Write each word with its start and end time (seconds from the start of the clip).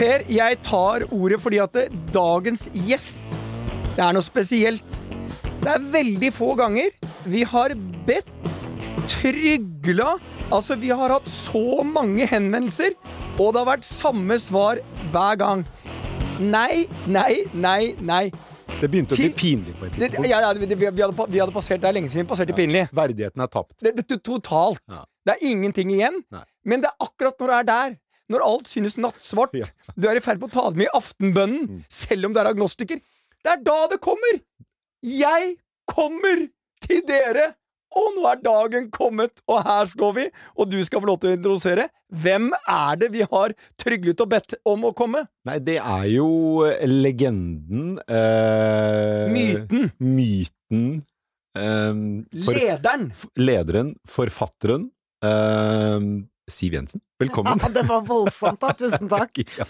Per, 0.00 0.22
jeg 0.32 0.56
tar 0.64 1.04
ordet 1.12 1.36
fordi 1.42 1.58
at 1.60 1.74
dagens 2.14 2.62
gjest 2.72 3.34
Det 3.92 4.00
er 4.00 4.14
noe 4.16 4.24
spesielt. 4.24 4.94
Det 5.60 5.68
er 5.74 5.88
veldig 5.92 6.30
få 6.32 6.54
ganger 6.56 6.94
vi 7.28 7.42
har 7.44 7.74
bedt, 8.08 8.30
trygla 9.12 10.14
Altså, 10.50 10.74
vi 10.80 10.88
har 10.88 11.12
hatt 11.12 11.28
så 11.30 11.82
mange 11.86 12.24
henvendelser, 12.26 12.96
og 13.36 13.52
det 13.52 13.60
har 13.60 13.68
vært 13.68 13.84
samme 13.86 14.38
svar 14.42 14.80
hver 15.12 15.36
gang. 15.38 15.62
Nei, 16.42 16.88
nei, 17.06 17.44
nei, 17.52 17.92
nei. 18.00 18.24
Det 18.80 18.88
begynte 18.88 19.14
å 19.14 19.20
bli 19.20 19.28
pinlig 19.36 19.76
på 19.76 19.86
et 19.86 19.94
tidspunkt. 19.94 20.26
ja, 20.26 20.40
ja, 20.42 20.50
vi, 20.56 20.66
vi, 20.72 20.88
hadde, 20.88 21.26
vi 21.28 21.42
hadde 21.42 21.54
passert 21.54 21.82
Det 21.82 21.90
er 21.90 21.94
lenge 22.00 22.10
siden 22.10 22.24
vi 22.24 22.30
passerte 22.32 22.56
pinlig. 22.56 22.88
Verdigheten 22.96 23.44
er 23.44 23.52
tapt. 23.52 23.76
Det, 23.84 23.92
det, 24.00 24.18
totalt. 24.26 24.82
Ja. 24.90 25.04
Det 25.28 25.36
er 25.36 25.46
ingenting 25.52 25.92
igjen. 25.94 26.22
Nei. 26.34 26.42
Men 26.66 26.82
det 26.82 26.90
er 26.90 27.06
akkurat 27.06 27.36
når 27.38 27.52
du 27.52 27.56
er 27.60 27.68
der, 27.68 27.98
når 28.30 28.44
alt 28.46 28.68
synes 28.70 28.96
nattsvart, 29.02 29.54
Ja. 29.58 29.66
du 29.98 30.08
er 30.08 30.16
i 30.16 30.24
ferd 30.24 30.40
med 30.40 30.50
å 30.50 30.52
ta 30.54 30.68
det 30.70 30.76
med 30.78 30.86
i 30.88 30.96
aftenbønnen, 30.96 31.68
Mm. 31.68 31.84
selv 31.90 32.26
om 32.26 32.32
du 32.34 32.40
er 32.40 32.50
agnostiker. 32.54 33.00
Det 33.42 33.52
er 33.52 33.62
da 33.64 33.86
det 33.88 34.00
kommer! 34.00 34.40
Jeg 35.02 35.56
kommer 35.90 36.46
til 36.86 37.02
dere! 37.08 37.54
Og 37.90 38.12
nå 38.14 38.22
er 38.30 38.36
dagen 38.38 38.84
kommet, 38.94 39.40
og 39.50 39.64
her 39.66 39.84
står 39.90 40.12
vi, 40.14 40.24
og 40.56 40.68
du 40.70 40.76
skal 40.86 41.00
få 41.02 41.08
lov 41.08 41.16
til 41.18 41.32
å 41.32 41.34
introdusere. 41.34 41.88
Hvem 42.14 42.52
er 42.70 42.94
det 43.00 43.08
vi 43.10 43.24
har 43.26 43.50
tryglet 43.82 44.20
og 44.22 44.28
bedt 44.30 44.54
om 44.64 44.84
å 44.86 44.92
komme? 44.94 45.24
Nei, 45.44 45.56
det 45.58 45.80
er 45.82 46.04
jo 46.12 46.28
eh, 46.68 46.86
legenden 46.86 47.98
eh, 48.06 49.26
Myten. 49.34 49.90
Myten. 49.98 50.84
eh, 51.58 52.44
for, 52.44 52.54
Lederen. 52.54 53.08
lederen, 53.36 53.90
forfatteren 54.06 54.86
eh, 55.26 55.98
Siv 56.52 56.74
Jensen. 56.76 57.00
Velkommen. 57.20 57.60
Ja, 57.62 57.68
det 57.74 57.82
var 57.88 58.02
voldsomt, 58.08 58.60
da. 58.62 58.72
Tusen 58.76 59.08
takk. 59.10 59.40
Ja. 59.60 59.66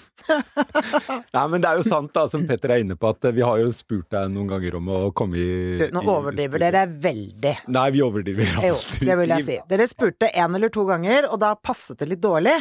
Nei, 1.35 1.45
men 1.51 1.63
det 1.63 1.71
er 1.71 1.81
jo 1.81 1.87
sant, 1.87 2.13
da, 2.15 2.27
som 2.31 2.45
Petter 2.49 2.75
er 2.75 2.83
inne 2.85 2.97
på, 3.01 3.11
at 3.11 3.25
eh, 3.29 3.35
vi 3.37 3.43
har 3.47 3.59
jo 3.63 3.71
spurt 3.75 4.09
deg 4.13 4.29
noen 4.35 4.51
ganger 4.51 4.77
om 4.81 4.91
å 4.93 5.01
komme 5.17 5.39
i 5.41 5.49
Du, 5.81 5.87
Nå 5.97 6.03
i- 6.05 6.11
overdriver 6.13 6.63
dere 6.63 6.85
veldig. 6.91 7.55
Nei, 7.73 7.87
vi 7.95 8.03
overdriver 8.05 8.53
Jo, 8.67 8.77
det 9.01 9.17
vil 9.23 9.35
jeg 9.37 9.47
si. 9.49 9.59
Dere 9.71 9.87
spurte 9.91 10.31
én 10.35 10.55
eller 10.59 10.73
to 10.75 10.85
ganger, 10.89 11.29
og 11.31 11.41
da 11.43 11.55
passet 11.59 11.99
det 12.03 12.11
litt 12.15 12.23
dårlig. 12.25 12.57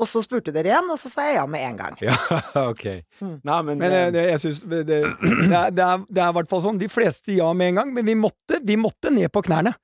Og 0.00 0.08
så 0.08 0.22
spurte 0.24 0.48
dere 0.54 0.70
igjen, 0.70 0.86
og 0.88 0.96
så 0.96 1.10
sa 1.12 1.26
jeg 1.28 1.34
ja 1.36 1.42
med 1.50 1.60
en 1.66 1.76
gang. 1.76 1.98
Ja, 2.00 2.14
ok. 2.70 2.84
Mm. 3.20 3.34
Nei, 3.44 3.58
men, 3.68 3.82
Men 3.82 3.92
det, 3.92 3.98
eh, 4.06 4.10
det, 4.16 4.22
jeg 4.30 4.40
synes, 4.46 4.60
det, 4.72 4.78
det, 4.88 5.00
det, 5.20 5.60
det, 5.76 5.88
det 6.08 6.22
er 6.24 6.30
i 6.32 6.36
hvert 6.38 6.48
fall 6.48 6.62
sånn. 6.64 6.80
De 6.80 6.88
fleste 6.88 7.36
ja 7.36 7.50
med 7.52 7.74
en 7.74 7.82
gang, 7.82 7.92
men 7.98 8.08
vi 8.08 8.14
måtte, 8.16 8.62
vi 8.64 8.78
måtte 8.80 9.12
ned 9.12 9.28
på 9.34 9.42
knærne. 9.44 9.74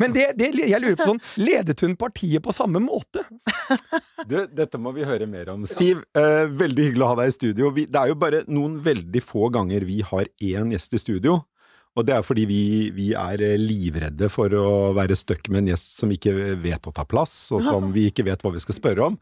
Men 0.00 0.14
det, 0.14 0.32
det, 0.38 0.50
jeg 0.58 0.80
lurer 0.82 0.98
på 0.98 1.06
sånn, 1.12 1.22
ledet 1.38 1.84
hun 1.84 1.94
partiet 1.98 2.42
på 2.42 2.54
samme 2.54 2.82
måte? 2.82 3.22
Du, 4.26 4.38
dette 4.50 4.80
må 4.82 4.94
vi 4.96 5.06
høre 5.06 5.28
mer 5.30 5.52
om. 5.52 5.66
Siv, 5.70 6.02
eh, 6.18 6.44
veldig 6.50 6.90
hyggelig 6.90 7.06
å 7.06 7.10
ha 7.12 7.18
deg 7.22 7.30
i 7.30 7.36
studio. 7.36 7.72
Vi, 7.76 7.86
det 7.90 8.00
er 8.00 8.12
jo 8.12 8.18
bare 8.18 8.44
noen 8.50 8.78
veldig 8.84 9.22
få 9.24 9.50
ganger 9.54 9.86
vi 9.86 10.02
har 10.06 10.30
én 10.42 10.74
gjest 10.74 10.96
i 10.98 11.02
studio. 11.02 11.42
Og 11.94 12.02
det 12.08 12.14
er 12.16 12.24
fordi 12.26 12.44
vi, 12.50 12.62
vi 12.94 13.12
er 13.14 13.42
eh, 13.44 13.54
livredde 13.60 14.26
for 14.32 14.50
å 14.58 14.66
være 14.96 15.14
stuck 15.18 15.46
med 15.52 15.62
en 15.62 15.70
gjest 15.74 15.94
som 16.00 16.10
ikke 16.10 16.32
vet 16.62 16.88
å 16.90 16.94
ta 16.94 17.04
plass, 17.06 17.36
og 17.54 17.62
som 17.62 17.92
vi 17.94 18.08
ikke 18.10 18.26
vet 18.26 18.42
hva 18.42 18.50
vi 18.54 18.62
skal 18.64 18.78
spørre 18.80 19.10
om. 19.12 19.18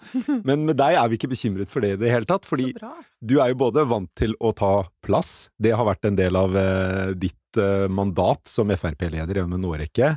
Men 0.49 0.65
med 0.69 0.79
deg 0.81 0.97
er 0.97 1.11
vi 1.13 1.21
ikke 1.21 1.33
bekymret 1.35 1.73
for 1.73 1.85
det 1.85 1.95
i 1.97 2.01
det 2.01 2.13
hele 2.15 2.29
tatt, 2.29 2.49
fordi 2.49 2.73
du 3.21 3.37
er 3.43 3.53
jo 3.53 3.61
både 3.67 3.85
vant 3.91 4.09
til 4.19 4.33
å 4.41 4.55
ta 4.57 4.75
plass, 5.05 5.51
det 5.61 5.75
har 5.77 5.89
vært 5.89 6.09
en 6.09 6.17
del 6.17 6.39
av 6.39 6.57
eh, 6.57 7.13
eh, 7.61 7.87
mandat 7.93 8.49
som 8.49 8.71
Frp-leder 8.71 9.41
gjennom 9.41 9.59
en 9.59 9.69
årrekke, 9.73 10.15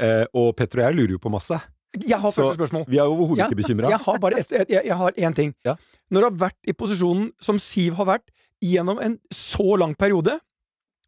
eh, 0.00 0.24
og 0.32 0.52
Petter 0.58 0.82
og 0.82 0.86
jeg 0.88 0.98
lurer 0.98 1.16
jo 1.16 1.22
på 1.22 1.32
masse. 1.32 1.58
Jeg 2.00 2.16
har 2.16 2.32
første 2.32 2.56
spørsmål. 2.56 2.86
vi 2.88 2.96
er 2.96 3.04
jo 3.04 3.16
overhodet 3.18 3.42
Ja, 3.42 3.48
ikke 3.50 3.60
bekymra. 3.60 3.90
Jeg 3.92 4.00
har 4.06 4.20
bare 4.22 4.38
et, 4.40 4.52
jeg, 4.56 4.84
jeg 4.88 4.96
har 4.96 5.12
én 5.12 5.34
ting. 5.36 5.52
Ja. 5.66 5.76
Når 6.08 6.24
du 6.24 6.28
har 6.28 6.38
vært 6.48 6.70
i 6.70 6.72
posisjonen 6.76 7.30
som 7.40 7.60
Siv 7.60 7.98
har 8.00 8.08
vært 8.08 8.32
gjennom 8.64 9.00
en 9.02 9.18
så 9.34 9.76
lang 9.76 9.92
periode, 9.98 10.38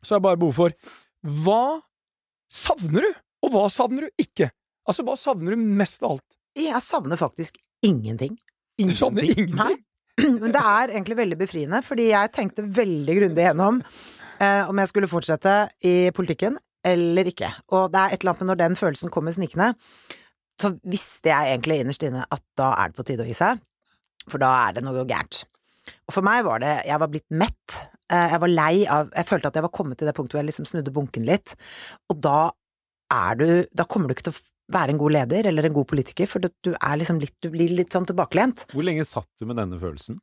så 0.05 0.15
har 0.15 0.21
jeg 0.21 0.27
bare 0.29 0.41
behov 0.43 0.59
for 0.59 0.77
Hva 1.25 1.81
savner 2.53 3.07
du, 3.07 3.21
og 3.45 3.55
hva 3.55 3.65
savner 3.73 4.07
du 4.07 4.25
ikke? 4.25 4.51
Altså, 4.85 5.05
hva 5.07 5.17
savner 5.17 5.57
du 5.57 5.65
mest 5.81 6.03
av 6.05 6.19
alt? 6.19 6.37
Jeg 6.59 6.81
savner 6.85 7.19
faktisk 7.19 7.57
ingenting. 7.85 8.37
Ingenting? 8.77 8.99
savner 8.99 9.25
ingenting? 9.25 9.57
Nei. 9.57 9.75
Men 10.43 10.53
det 10.55 10.61
er 10.61 10.93
egentlig 10.93 11.17
veldig 11.19 11.39
befriende, 11.41 11.81
fordi 11.83 12.11
jeg 12.13 12.33
tenkte 12.35 12.67
veldig 12.77 13.17
grundig 13.19 13.49
gjennom 13.49 13.81
eh, 14.41 14.65
om 14.69 14.79
jeg 14.81 14.91
skulle 14.91 15.11
fortsette 15.11 15.55
i 15.87 16.11
politikken 16.17 16.59
eller 16.85 17.31
ikke. 17.31 17.49
Og 17.73 17.91
det 17.93 18.01
er 18.01 18.13
et 18.15 18.21
eller 18.23 18.35
annet 18.35 18.43
med 18.45 18.51
når 18.53 18.61
den 18.61 18.77
følelsen 18.77 19.11
kommer 19.13 19.33
snikende, 19.33 19.71
så 20.61 20.71
visste 20.87 21.31
jeg 21.33 21.55
egentlig 21.55 21.81
innerst 21.83 22.05
inne 22.07 22.27
at 22.31 22.43
da 22.59 22.73
er 22.79 22.93
det 22.93 22.99
på 22.99 23.07
tide 23.09 23.25
å 23.25 23.29
gi 23.29 23.35
seg, 23.39 23.59
for 24.31 24.39
da 24.43 24.51
er 24.69 24.77
det 24.77 24.85
noe 24.87 25.03
gærent. 25.09 25.45
Og 26.09 26.15
for 26.17 26.25
meg 26.25 26.45
var 26.47 26.63
det 26.63 26.75
Jeg 26.89 26.97
var 27.03 27.11
blitt 27.13 27.27
mett. 27.31 27.75
eh, 28.09 28.31
Jeg 28.33 28.41
var 28.41 28.49
lei 28.49 28.87
av 28.89 29.11
Jeg 29.13 29.27
følte 29.29 29.49
at 29.51 29.55
jeg 29.59 29.65
var 29.67 29.73
kommet 29.77 29.99
til 30.01 30.07
det 30.09 30.15
punktet 30.17 30.33
hvor 30.33 30.41
jeg 30.41 30.49
liksom 30.49 30.65
snudde 30.65 30.93
bunken 30.97 31.27
litt, 31.29 31.53
og 32.09 32.21
da 32.25 32.51
er 33.13 33.35
du 33.37 33.67
Da 33.77 33.85
kommer 33.85 34.09
du 34.09 34.15
ikke 34.15 34.31
til 34.31 34.33
å 34.33 34.41
være 34.73 34.95
en 34.95 34.99
god 35.03 35.13
leder 35.13 35.47
eller 35.51 35.67
en 35.69 35.75
god 35.77 35.85
politiker, 35.91 36.25
for 36.27 36.41
du 36.41 36.71
er 36.73 36.97
liksom 36.97 37.19
litt 37.21 37.35
Du 37.45 37.51
blir 37.53 37.69
litt 37.77 37.93
sånn 37.93 38.07
tilbakelent. 38.09 38.65
Hvor 38.73 38.83
lenge 38.87 39.05
satt 39.05 39.29
du 39.39 39.45
med 39.45 39.57
denne 39.61 39.77
følelsen? 39.81 40.17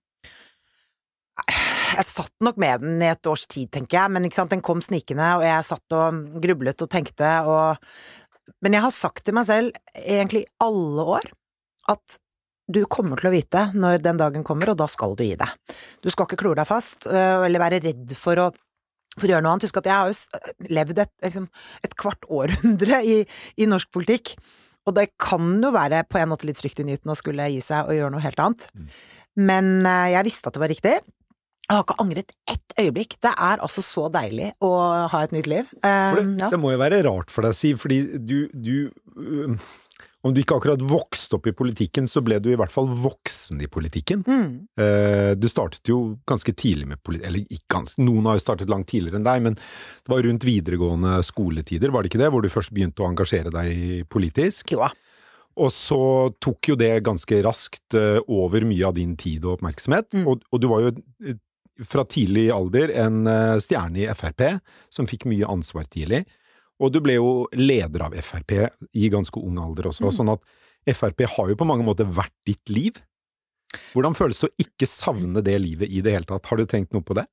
Jeg 1.91 2.07
satt 2.07 2.33
nok 2.43 2.57
med 2.61 2.83
den 2.85 3.03
i 3.03 3.09
et 3.11 3.27
års 3.27 3.45
tid, 3.51 3.69
tenker 3.73 3.99
jeg, 3.99 4.13
men 4.15 4.27
den 4.27 4.63
kom 4.63 4.81
snikende, 4.83 5.27
og 5.37 5.45
jeg 5.45 5.67
satt 5.67 5.95
og 5.97 6.41
grublet 6.43 6.83
og 6.83 6.91
tenkte 6.91 7.37
og 7.49 7.93
Men 8.61 8.73
jeg 8.73 8.83
har 8.83 8.91
sagt 8.91 9.23
til 9.25 9.35
meg 9.37 9.45
selv, 9.47 9.71
egentlig 9.95 10.41
i 10.43 10.49
alle 10.59 11.03
år, 11.17 11.27
at 11.89 12.17
du 12.71 12.83
kommer 12.89 13.19
til 13.19 13.29
å 13.29 13.33
vite 13.33 13.61
når 13.73 14.01
den 14.03 14.19
dagen 14.19 14.43
kommer, 14.43 14.71
og 14.71 14.77
da 14.77 14.87
skal 14.91 15.15
du 15.15 15.23
gi 15.23 15.37
deg. 15.39 15.77
Du 16.03 16.09
skal 16.11 16.27
ikke 16.27 16.39
klore 16.41 16.59
deg 16.61 16.69
fast, 16.69 17.07
øh, 17.07 17.45
eller 17.45 17.61
være 17.63 17.79
redd 17.85 18.13
for 18.17 18.41
å 18.41 18.49
for 19.17 19.27
å 19.27 19.33
gjøre 19.33 19.43
noe 19.43 19.55
annet. 19.55 19.67
Husk 19.67 19.79
at 19.81 19.87
jeg 19.89 19.97
har 19.97 20.09
jo 20.11 20.73
levd 20.77 21.01
et, 21.03 21.13
liksom, 21.25 21.47
et 21.83 21.95
kvart 21.99 22.27
århundre 22.31 23.01
i, 23.03 23.17
i 23.59 23.67
norsk 23.69 23.91
politikk, 23.91 24.35
og 24.87 24.95
det 24.97 25.11
kan 25.21 25.57
jo 25.61 25.73
være 25.75 26.05
på 26.09 26.21
en 26.21 26.31
måte 26.31 26.47
litt 26.49 26.59
fryktinngytende 26.61 27.13
å 27.13 27.19
skulle 27.19 27.49
gi 27.53 27.59
seg 27.65 27.89
og 27.89 27.97
gjøre 27.97 28.13
noe 28.15 28.23
helt 28.23 28.39
annet. 28.41 28.69
Men 29.39 29.73
eh, 29.85 30.13
jeg 30.15 30.27
visste 30.27 30.49
at 30.49 30.57
det 30.57 30.63
var 30.63 30.71
riktig. 30.71 30.95
Jeg 31.71 31.77
har 31.77 31.85
ikke 31.85 32.01
angret 32.03 32.33
ett 32.51 32.73
øyeblikk. 32.81 33.13
Det 33.23 33.31
er 33.31 33.61
altså 33.63 33.79
så 33.79 34.09
deilig 34.11 34.49
å 34.59 34.71
ha 35.07 35.21
et 35.23 35.31
nytt 35.31 35.47
liv. 35.47 35.69
Um, 35.79 36.17
det, 36.17 36.23
ja. 36.43 36.49
det 36.51 36.57
må 36.59 36.73
jo 36.73 36.81
være 36.81 36.97
rart 37.07 37.31
for 37.31 37.47
deg, 37.47 37.55
Siv, 37.55 37.77
fordi 37.79 38.01
du, 38.19 38.49
du 38.51 38.73
øh, 39.15 39.53
Om 40.27 40.33
du 40.35 40.41
ikke 40.41 40.57
akkurat 40.59 40.83
vokste 40.83 41.37
opp 41.37 41.47
i 41.47 41.53
politikken, 41.55 42.09
så 42.11 42.19
ble 42.21 42.41
du 42.43 42.49
i 42.51 42.57
hvert 42.59 42.73
fall 42.73 42.91
voksen 42.91 43.63
i 43.63 43.69
politikken. 43.71 44.25
Mm. 44.27 44.49
Uh, 44.77 45.31
du 45.39 45.47
startet 45.47 45.87
jo 45.87 46.17
ganske 46.27 46.51
tidlig 46.59 46.89
med 46.91 46.99
politikk, 47.07 47.29
eller 47.29 47.45
ikke 47.47 47.77
ganske, 47.77 48.03
noen 48.03 48.27
har 48.27 48.35
jo 48.35 48.43
startet 48.43 48.69
langt 48.69 48.91
tidligere 48.91 49.21
enn 49.21 49.29
deg, 49.29 49.45
men 49.47 49.55
det 49.55 50.11
var 50.11 50.27
rundt 50.27 50.45
videregående 50.45 51.21
skoletider, 51.23 51.95
var 51.95 52.03
det 52.03 52.11
ikke 52.11 52.21
det, 52.25 52.33
hvor 52.35 52.43
du 52.43 52.51
først 52.51 52.75
begynte 52.75 53.01
å 53.01 53.07
engasjere 53.07 53.55
deg 53.55 54.03
politisk? 54.11 54.75
Jo. 54.75 54.91
Og 55.59 55.71
så 55.75 56.01
tok 56.43 56.69
jo 56.71 56.77
det 56.79 56.93
ganske 57.03 57.41
raskt 57.43 57.95
eh, 57.97 58.19
over 58.31 58.63
mye 58.67 58.87
av 58.87 58.95
din 58.95 59.17
tid 59.19 59.43
og 59.43 59.57
oppmerksomhet, 59.57 60.13
Mm. 60.15 60.27
og, 60.29 60.45
og 60.51 60.61
du 60.63 60.67
var 60.71 60.85
jo 60.85 60.93
eh, 61.27 61.39
fra 61.87 62.03
tidlig 62.05 62.49
alder 62.53 62.91
en 63.05 63.25
eh, 63.27 63.57
stjerne 63.63 64.03
i 64.03 64.07
Frp, 64.13 64.59
som 64.93 65.07
fikk 65.09 65.25
mye 65.31 65.47
ansvar 65.49 65.87
tidlig. 65.91 66.23
Og 66.81 66.91
du 66.93 66.99
ble 67.03 67.15
jo 67.19 67.47
leder 67.53 68.07
av 68.07 68.15
Frp 68.25 68.55
i 68.97 69.09
ganske 69.13 69.37
ung 69.41 69.59
alder 69.61 69.89
også, 69.91 70.07
Mm. 70.09 70.15
sånn 70.17 70.33
at 70.33 70.95
Frp 70.97 71.25
har 71.37 71.49
jo 71.49 71.55
på 71.55 71.67
mange 71.69 71.85
måter 71.85 72.05
vært 72.09 72.33
ditt 72.45 72.69
liv. 72.69 72.97
Hvordan 73.93 74.15
føles 74.17 74.39
det 74.41 74.49
å 74.49 74.55
ikke 74.65 74.87
savne 74.89 75.43
det 75.45 75.59
livet 75.61 75.89
i 75.93 76.01
det 76.01 76.11
hele 76.15 76.25
tatt? 76.27 76.45
Har 76.49 76.57
du 76.57 76.65
tenkt 76.65 76.91
noe 76.93 77.05
på 77.05 77.13
det? 77.15 77.25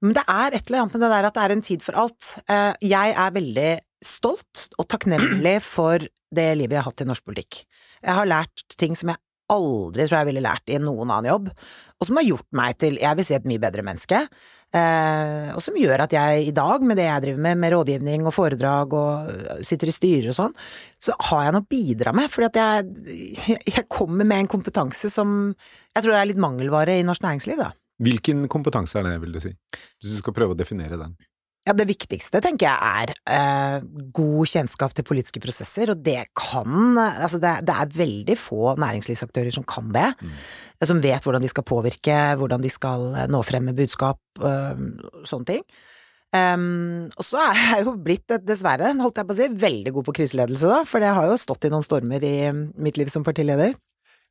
Men 0.00 0.14
det 0.14 0.22
er 0.30 0.54
et 0.54 0.68
eller 0.70 0.84
annet 0.84 0.94
med 0.94 1.02
det 1.02 1.10
der 1.10 1.26
at 1.26 1.34
det 1.34 1.42
er 1.42 1.52
en 1.56 1.64
tid 1.66 1.82
for 1.82 1.98
alt. 1.98 2.28
Eh, 2.48 2.72
Jeg 2.80 3.14
er 3.18 3.30
veldig 3.34 3.80
stolt 4.04 4.68
og 4.78 4.86
takknemlig 4.88 5.56
for 5.66 5.98
det 5.98 6.46
livet 6.58 6.76
jeg 6.76 6.82
har 6.84 6.90
hatt 6.92 7.00
i 7.02 7.08
norsk 7.08 7.24
politikk. 7.26 7.64
Jeg 8.04 8.14
har 8.14 8.26
lært 8.30 8.62
ting 8.78 8.94
som 8.94 9.10
jeg 9.10 9.18
aldri 9.52 10.06
tror 10.06 10.20
jeg 10.20 10.30
ville 10.30 10.44
lært 10.44 10.72
i 10.72 10.80
noen 10.82 11.10
annen 11.10 11.30
jobb, 11.30 11.50
og 11.96 12.08
som 12.08 12.18
har 12.20 12.26
gjort 12.26 12.48
meg 12.56 12.76
til, 12.80 12.98
jeg 13.00 13.18
vil 13.18 13.26
si, 13.26 13.36
et 13.36 13.48
mye 13.48 13.62
bedre 13.62 13.84
menneske. 13.86 14.26
Eh, 14.76 15.48
og 15.54 15.62
som 15.62 15.76
gjør 15.78 16.02
at 16.04 16.12
jeg 16.12 16.48
i 16.48 16.54
dag, 16.54 16.82
med 16.84 16.98
det 16.98 17.06
jeg 17.06 17.22
driver 17.24 17.42
med, 17.46 17.60
med 17.62 17.72
rådgivning 17.72 18.26
og 18.26 18.34
foredrag 18.34 18.96
og 18.98 19.30
øh, 19.30 19.62
sitter 19.64 19.88
i 19.88 19.94
styrer 19.94 20.32
og 20.32 20.36
sånn, 20.36 20.56
så 21.00 21.14
har 21.30 21.46
jeg 21.46 21.54
noe 21.54 21.64
å 21.64 21.70
bidra 21.70 22.12
med, 22.16 22.28
fordi 22.32 22.50
at 22.50 22.58
jeg, 22.60 23.60
jeg 23.76 23.86
kommer 23.92 24.28
med 24.28 24.44
en 24.44 24.50
kompetanse 24.56 25.08
som 25.12 25.54
jeg 25.94 26.02
tror 26.02 26.18
er 26.18 26.28
litt 26.28 26.42
mangelvare 26.42 26.98
i 26.98 27.06
norsk 27.06 27.24
næringsliv, 27.24 27.62
da. 27.62 27.70
Hvilken 28.02 28.44
kompetanse 28.52 28.98
er 29.00 29.06
det, 29.06 29.14
vil 29.22 29.38
du 29.38 29.40
si? 29.40 29.54
Hvis 29.72 30.18
du 30.18 30.18
skal 30.18 30.36
prøve 30.36 30.52
å 30.52 30.58
definere 30.58 30.98
den. 31.00 31.14
Ja, 31.66 31.74
det 31.74 31.88
viktigste 31.88 32.38
tenker 32.44 32.68
jeg 32.68 32.78
er 33.02 33.12
eh, 33.26 33.86
god 34.14 34.50
kjennskap 34.52 34.92
til 34.94 35.06
politiske 35.08 35.42
prosesser, 35.42 35.90
og 35.90 36.04
det 36.06 36.28
kan 36.38 36.94
Altså, 36.96 37.40
det, 37.42 37.56
det 37.66 37.74
er 37.74 37.96
veldig 37.96 38.36
få 38.38 38.76
næringslivsaktører 38.78 39.50
som 39.54 39.66
kan 39.66 39.90
det. 39.94 40.06
Som 40.86 41.02
vet 41.02 41.26
hvordan 41.26 41.42
de 41.42 41.50
skal 41.50 41.66
påvirke, 41.66 42.14
hvordan 42.38 42.62
de 42.62 42.70
skal 42.70 43.08
eh, 43.16 43.28
nå 43.32 43.42
frem 43.46 43.66
med 43.66 43.78
budskap, 43.80 44.22
eh, 44.38 44.86
sånne 45.26 45.50
ting. 45.50 45.66
Um, 46.34 47.06
og 47.14 47.24
så 47.24 47.38
er 47.40 47.58
jeg 47.60 47.84
jo 47.86 47.96
blitt, 48.02 48.32
dessverre, 48.44 48.90
holdt 49.00 49.20
jeg 49.20 49.28
på 49.28 49.34
å 49.34 49.38
si, 49.38 49.46
veldig 49.62 49.92
god 49.94 50.06
på 50.08 50.14
kriseledelse, 50.18 50.68
da, 50.68 50.80
for 50.88 51.04
jeg 51.04 51.14
har 51.16 51.28
jo 51.30 51.36
stått 51.40 51.68
i 51.68 51.70
noen 51.72 51.86
stormer 51.86 52.24
i 52.26 52.36
mitt 52.52 52.98
liv 53.00 53.10
som 53.12 53.24
partileder. 53.26 53.76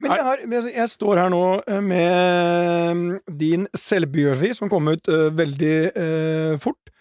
Men 0.03 0.11
jeg, 0.11 0.25
har, 0.27 0.41
jeg 0.75 0.91
står 0.91 1.21
her 1.23 1.31
nå 1.31 1.43
eh, 1.61 1.79
med 1.83 2.99
mm, 2.99 3.05
din 3.39 3.63
selvbiografi, 3.79 4.51
som 4.57 4.71
kom 4.71 4.91
ut 4.91 5.07
uh, 5.07 5.29
veldig 5.35 5.77
uh, 5.95 6.55
fort. 6.61 6.91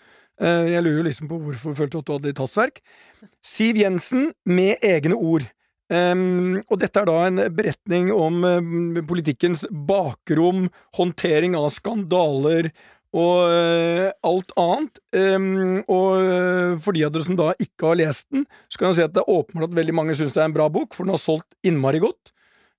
Eh, 0.42 0.70
jeg 0.72 0.82
lurer 0.82 0.98
jo 0.98 1.08
liksom 1.08 1.31
på 1.31 1.40
hvorfor 1.42 1.76
følte 1.78 2.00
at 2.00 2.08
du 2.08 2.14
hadde 2.16 2.32
litt 2.32 2.42
hastverk. 2.42 2.81
Siv 3.44 3.78
Jensen 3.78 4.32
med 4.48 4.82
egne 4.84 5.19
ord. 5.19 5.46
Um, 5.92 6.62
og 6.72 6.78
dette 6.81 6.96
er 6.96 7.06
da 7.06 7.14
en 7.26 7.40
beretning 7.52 8.08
om 8.14 8.38
um, 8.40 9.00
politikkens 9.04 9.66
bakrom, 9.69 10.70
håndtering 10.96 11.52
av 11.58 11.69
skandaler 11.75 12.70
og 13.14 13.52
uh, 13.52 14.08
alt 14.26 14.54
annet. 14.58 15.02
Um, 15.12 15.82
og 15.84 16.08
uh, 16.25 16.72
for 16.82 16.96
de 16.96 17.04
av 17.04 17.12
dere 17.14 17.28
som 17.28 17.38
da 17.38 17.52
ikke 17.60 17.90
har 17.90 18.00
lest 18.00 18.30
den, 18.32 18.48
så 18.72 18.80
kan 18.80 18.90
jeg 18.90 18.98
si 18.98 19.06
at 19.06 19.14
det 19.14 19.22
er 19.22 19.37
åpenbart 19.37 19.70
at 19.70 19.76
veldig 19.76 19.96
mange 20.00 20.16
syns 20.19 20.34
det 20.34 20.42
er 20.42 20.48
en 20.48 20.56
bra 20.56 20.70
bok, 20.72 20.96
for 20.96 21.06
den 21.06 21.14
har 21.14 21.22
solgt 21.22 21.52
innmari 21.69 22.00
godt. 22.02 22.33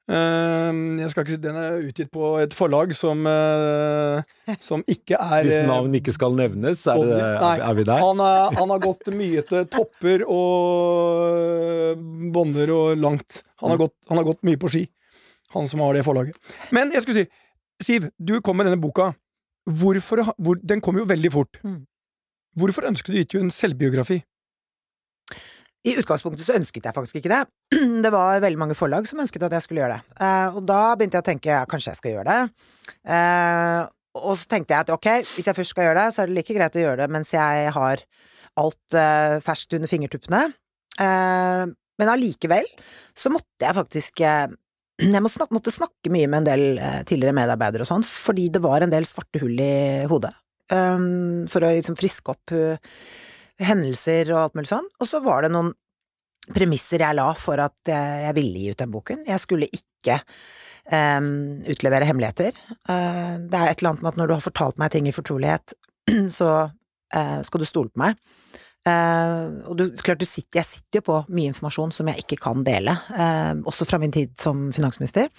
Ehm, 0.06 1.00
jeg 1.02 1.10
skal 1.10 1.24
ikke 1.24 1.34
si 1.34 1.40
Den 1.42 1.56
er 1.58 1.80
utgitt 1.82 2.12
på 2.14 2.28
et 2.38 2.52
forlag 2.54 2.92
som, 2.94 3.24
eh, 3.26 4.52
som 4.62 4.84
ikke 4.86 5.18
er 5.18 5.48
Hvis 5.48 5.56
eh, 5.56 5.66
navn 5.66 5.98
ikke 5.98 6.14
skal 6.14 6.36
nevnes, 6.38 6.84
er, 6.86 7.00
det, 7.02 7.22
Nei, 7.42 7.56
er 7.58 7.74
vi 7.80 7.86
der? 7.90 8.04
Han, 8.04 8.22
er, 8.22 8.54
han 8.60 8.74
har 8.76 8.84
gått 8.84 9.10
mye 9.18 9.42
til 9.48 9.66
topper 9.74 10.28
og 10.30 11.98
bånder 12.36 12.74
og 12.76 13.02
langt. 13.02 13.42
Han 13.64 13.74
har, 13.74 13.82
gått, 13.82 13.96
han 14.12 14.22
har 14.22 14.28
gått 14.28 14.46
mye 14.46 14.62
på 14.62 14.70
ski, 14.76 14.84
han 15.56 15.72
som 15.72 15.82
har 15.82 15.98
det 15.98 16.06
forlaget. 16.06 16.38
Men 16.76 16.94
jeg 16.94 17.06
skulle 17.06 17.26
si, 17.26 17.42
Siv, 17.84 18.06
du 18.16 18.38
kom 18.46 18.56
med 18.60 18.70
denne 18.70 18.80
boka. 18.80 19.10
Hvorfor, 19.66 20.22
hvor, 20.38 20.60
den 20.62 20.80
kom 20.86 20.96
jo 21.02 21.08
veldig 21.10 21.32
fort. 21.34 21.58
Mm. 21.66 21.82
Hvorfor 22.56 22.86
ønsket 22.88 23.12
du 23.12 23.20
ikke 23.20 23.42
en 23.42 23.52
selvbiografi? 23.52 24.22
I 25.86 25.94
utgangspunktet 26.02 26.46
så 26.48 26.56
ønsket 26.58 26.88
jeg 26.88 26.96
faktisk 26.96 27.20
ikke 27.20 27.32
det. 27.32 27.44
Det 28.06 28.12
var 28.14 28.42
veldig 28.42 28.62
mange 28.62 28.78
forlag 28.78 29.06
som 29.10 29.22
ønsket 29.22 29.46
at 29.46 29.54
jeg 29.54 29.66
skulle 29.66 29.84
gjøre 29.84 30.00
det. 30.00 30.18
Eh, 30.18 30.58
og 30.58 30.66
da 30.66 30.80
begynte 30.98 31.20
jeg 31.20 31.26
å 31.26 31.30
tenke 31.30 31.52
ja, 31.52 31.64
kanskje 31.70 31.92
jeg 31.92 32.00
skal 32.00 32.16
gjøre 32.16 32.32
det. 32.32 32.68
Eh, 33.16 33.82
og 34.26 34.38
så 34.40 34.50
tenkte 34.50 34.74
jeg 34.74 34.86
at 34.86 34.94
ok, 34.96 35.10
hvis 35.36 35.50
jeg 35.50 35.58
først 35.58 35.76
skal 35.76 35.90
gjøre 35.90 36.00
det, 36.00 36.14
så 36.16 36.24
er 36.24 36.32
det 36.32 36.38
like 36.40 36.56
greit 36.58 36.78
å 36.78 36.86
gjøre 36.86 37.00
det 37.04 37.14
mens 37.14 37.34
jeg 37.36 37.74
har 37.76 38.06
alt 38.62 38.98
eh, 38.98 39.36
ferskt 39.46 39.76
under 39.78 39.92
fingertuppene. 39.92 40.46
Men 40.96 42.08
allikevel 42.08 42.64
så 43.12 43.28
måtte 43.34 43.68
jeg 43.68 43.76
faktisk 43.76 44.22
jeg 44.24 45.24
måtte 45.26 45.74
snakke 45.76 46.14
mye 46.16 46.30
med 46.32 46.40
en 46.40 46.48
del 46.48 46.64
tidligere 47.06 47.36
medarbeidere 47.36 47.84
og 47.84 47.90
sånn, 47.90 48.08
fordi 48.08 48.48
det 48.56 48.64
var 48.64 48.86
en 48.86 48.94
del 48.94 49.06
svarte 49.10 49.44
hull 49.44 49.60
i 49.60 50.08
hodet. 50.10 50.32
Um, 50.72 51.46
for 51.52 51.62
å 51.62 51.70
liksom 51.76 51.98
friske 52.00 52.32
opp 52.32 52.54
uh, 52.56 52.80
hendelser 53.62 54.32
og 54.34 54.42
alt 54.42 54.58
mulig 54.58 54.72
sånn. 54.72 54.88
Og 55.00 55.10
så 55.10 55.22
var 55.24 55.46
det 55.46 55.54
noen 55.56 55.74
premisser 56.54 57.02
jeg 57.02 57.18
la 57.18 57.32
for 57.40 57.62
at 57.64 57.90
jeg, 57.90 58.22
jeg 58.28 58.38
ville 58.38 58.62
gi 58.62 58.72
ut 58.74 58.82
den 58.84 58.94
boken. 58.94 59.24
Jeg 59.26 59.42
skulle 59.42 59.70
ikke 59.74 60.20
um, 60.92 61.62
utlevere 61.74 62.08
hemmeligheter. 62.10 62.58
Uh, 62.90 63.42
det 63.42 63.60
er 63.60 63.72
et 63.72 63.82
eller 63.82 63.94
annet 63.96 64.06
med 64.06 64.12
at 64.12 64.20
når 64.22 64.30
du 64.30 64.36
har 64.38 64.46
fortalt 64.46 64.82
meg 64.82 64.94
ting 64.94 65.10
i 65.10 65.16
fortrolighet, 65.16 65.74
så 66.38 66.52
uh, 66.70 67.40
skal 67.48 67.64
du 67.64 67.70
stole 67.70 67.94
på 67.94 68.04
meg. 68.04 68.20
Uh, 68.86 69.66
og 69.66 69.80
du, 69.80 69.88
klart 69.98 70.22
du 70.22 70.28
sitter, 70.30 70.60
jeg 70.60 70.70
sitter 70.70 71.02
jo 71.02 71.08
på 71.08 71.22
mye 71.34 71.50
informasjon 71.50 71.94
som 71.96 72.12
jeg 72.12 72.22
ikke 72.22 72.38
kan 72.44 72.62
dele, 72.66 72.94
eh, 73.18 73.54
også 73.66 73.88
fra 73.90 73.98
min 74.02 74.14
tid 74.14 74.36
som 74.38 74.68
finansminister. 74.76 75.32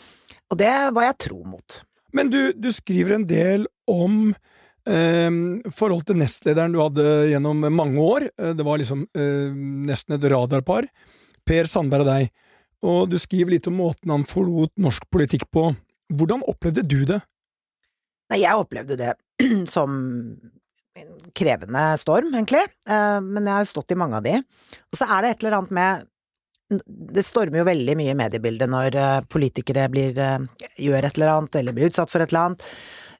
Og 0.50 0.58
det 0.58 0.72
var 0.96 1.06
jeg 1.06 1.18
tro 1.28 1.38
mot. 1.46 1.78
Men 2.16 2.32
du, 2.32 2.40
du 2.58 2.72
skriver 2.74 3.14
en 3.14 3.26
del 3.30 3.68
om 3.90 4.32
eh, 4.32 4.55
forhold 4.86 6.04
til 6.06 6.18
nestlederen 6.20 6.74
du 6.74 6.78
hadde 6.78 7.04
gjennom 7.32 7.64
mange 7.74 7.98
år. 8.02 8.28
Eh, 8.38 8.52
Det 8.54 8.66
var 8.66 8.78
liksom 8.78 9.06
eh, 9.16 9.50
nesten 9.88 10.14
et 10.16 10.26
radarpar. 10.30 10.86
Per 11.46 11.66
Sandberg 11.70 12.06
og 12.06 12.10
deg. 12.12 12.30
Og 12.86 13.10
du 13.10 13.16
skriver 13.18 13.56
litt 13.56 13.66
om 13.66 13.78
måten 13.80 14.12
han 14.12 14.26
forlot 14.28 14.72
norsk 14.78 15.08
politikk 15.10 15.48
på. 15.50 15.72
Hvordan 16.14 16.44
opplevde 16.46 16.84
du 16.86 17.00
det? 17.08 17.20
Nei, 18.30 18.42
jeg 18.42 18.58
opplevde 18.58 18.98
det 18.98 19.14
som 19.74 19.96
en 20.96 21.08
krevende 21.36 21.88
storm, 22.00 22.32
egentlig, 22.34 22.66
Eh, 22.86 23.20
men 23.20 23.42
jeg 23.44 23.56
har 23.58 23.66
stått 23.66 23.90
i 23.90 23.98
mange 23.98 24.20
av 24.20 24.22
de. 24.22 24.36
Og 24.92 24.98
så 25.00 25.08
er 25.10 25.22
det 25.22 25.30
et 25.32 25.42
eller 25.42 25.58
annet 25.58 25.74
med 25.74 26.06
Det 26.86 27.22
stormer 27.22 27.60
jo 27.60 27.66
veldig 27.68 27.94
mye 27.98 28.10
i 28.10 28.18
mediebildet 28.18 28.66
når 28.70 28.96
politikere 29.30 29.84
blir, 29.86 30.16
gjør 30.82 31.04
et 31.06 31.18
eller 31.18 31.30
annet, 31.30 31.58
eller 31.60 31.76
blir 31.76 31.92
utsatt 31.92 32.10
for 32.10 32.24
et 32.24 32.32
eller 32.32 32.48
annet. 32.48 32.64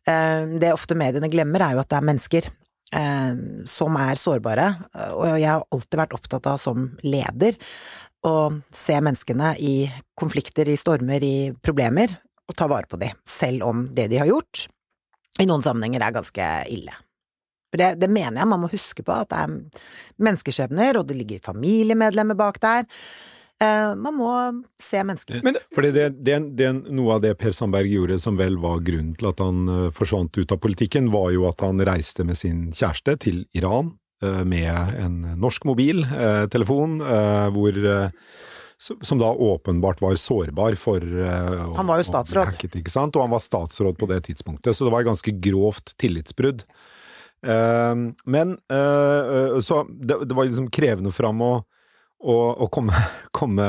Eh, 0.07 0.47
Det 0.61 0.73
ofte 0.73 0.95
mediene 0.99 1.31
glemmer, 1.33 1.63
er 1.63 1.77
jo 1.77 1.83
at 1.83 1.91
det 1.91 1.99
er 1.99 2.09
mennesker 2.11 2.49
eh, 2.95 3.35
som 3.67 3.97
er 4.01 4.21
sårbare, 4.21 4.69
og 5.17 5.27
jeg 5.35 5.51
har 5.51 5.65
alltid 5.75 6.01
vært 6.03 6.15
opptatt 6.17 6.47
av 6.47 6.61
som 6.63 6.93
leder 7.03 7.59
å 8.27 8.37
se 8.75 8.97
menneskene 9.03 9.55
i 9.63 9.75
konflikter, 10.19 10.69
i 10.69 10.79
stormer, 10.79 11.23
i 11.23 11.51
problemer, 11.63 12.15
og 12.47 12.55
ta 12.59 12.69
vare 12.71 12.87
på 12.91 12.99
de, 13.01 13.11
selv 13.27 13.67
om 13.67 13.87
det 13.95 14.09
de 14.11 14.23
har 14.23 14.31
gjort, 14.31 14.67
i 15.43 15.47
noen 15.47 15.65
sammenhenger 15.65 16.03
er 16.03 16.15
ganske 16.15 16.47
ille. 16.73 16.95
For 17.71 17.83
det, 17.83 18.01
det 18.01 18.09
mener 18.09 18.41
jeg 18.41 18.49
man 18.49 18.63
må 18.63 18.71
huske 18.73 19.03
på, 19.05 19.13
at 19.13 19.31
det 19.33 19.43
er 19.43 19.83
menneskeskjebner, 20.23 21.01
og 21.01 21.09
det 21.09 21.19
ligger 21.19 21.43
familiemedlemmer 21.45 22.39
bak 22.39 22.61
der. 22.63 22.87
Eh, 23.63 23.95
man 23.97 24.15
må 24.15 24.31
se 24.83 25.01
mennesker. 25.05 25.41
Men 25.45 25.57
Fordi 25.75 25.91
det, 25.95 26.09
det, 26.25 26.41
det, 26.59 26.73
noe 26.93 27.17
av 27.17 27.23
det 27.25 27.37
Per 27.41 27.55
Sandberg 27.57 27.89
gjorde 27.89 28.19
som 28.21 28.37
vel 28.37 28.59
var 28.61 28.83
grunnen 28.85 29.15
til 29.17 29.31
at 29.31 29.41
han 29.41 29.63
eh, 29.73 29.87
forsvant 29.97 30.37
ut 30.37 30.53
av 30.53 30.61
politikken, 30.61 31.09
var 31.15 31.31
jo 31.33 31.47
at 31.49 31.65
han 31.65 31.81
reiste 31.89 32.27
med 32.29 32.37
sin 32.37 32.67
kjæreste 32.77 33.17
til 33.25 33.47
Iran 33.57 33.95
eh, 34.23 34.43
med 34.45 35.01
en 35.01 35.23
norsk 35.41 35.65
mobiltelefon, 35.69 37.01
hvor 37.57 37.81
som 38.77 39.17
da 39.17 39.31
åpenbart 39.33 40.03
var 40.05 40.19
sårbar 40.21 40.75
for 40.77 41.01
uh, 41.01 41.77
Han 41.79 41.87
var 41.89 42.03
jo 42.03 42.05
statsråd. 42.11 42.51
hacket, 42.51 42.75
ikke 42.77 42.93
sant? 42.93 43.17
Og 43.17 43.25
han 43.25 43.33
var 43.33 43.41
statsråd 43.41 43.97
på 43.97 44.09
det 44.11 44.19
tidspunktet, 44.27 44.77
så 44.77 44.85
det 44.85 44.93
var 44.93 45.01
et 45.01 45.09
ganske 45.09 45.33
grovt 45.41 45.95
tillitsbrudd. 45.97 46.67
Uh, 47.41 48.13
men 48.29 48.53
uh, 48.69 49.57
så 49.65 49.81
det, 49.89 50.21
det 50.29 50.37
var 50.37 50.45
liksom 50.45 50.69
krevende 50.69 51.15
for 51.17 51.31
ham 51.31 51.41
å, 51.41 51.55
å, 52.27 52.37
og 52.65 52.71
komme, 52.75 53.01
komme 53.39 53.67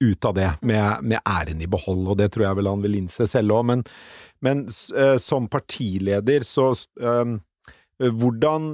ut 0.00 0.28
av 0.28 0.36
det 0.38 0.50
med, 0.66 1.04
med 1.04 1.20
æren 1.20 1.62
i 1.62 1.70
behold, 1.70 2.06
og 2.08 2.20
det 2.20 2.30
tror 2.34 2.48
jeg 2.48 2.60
vel 2.60 2.70
han 2.72 2.84
vil 2.84 2.98
innse 3.02 3.28
selv 3.30 3.56
òg. 3.58 3.66
Men, 3.70 3.86
men 4.44 4.66
uh, 4.96 5.16
som 5.22 5.48
partileder, 5.52 6.46
så 6.48 6.70
uh, 7.04 7.34
hvordan, 8.04 8.70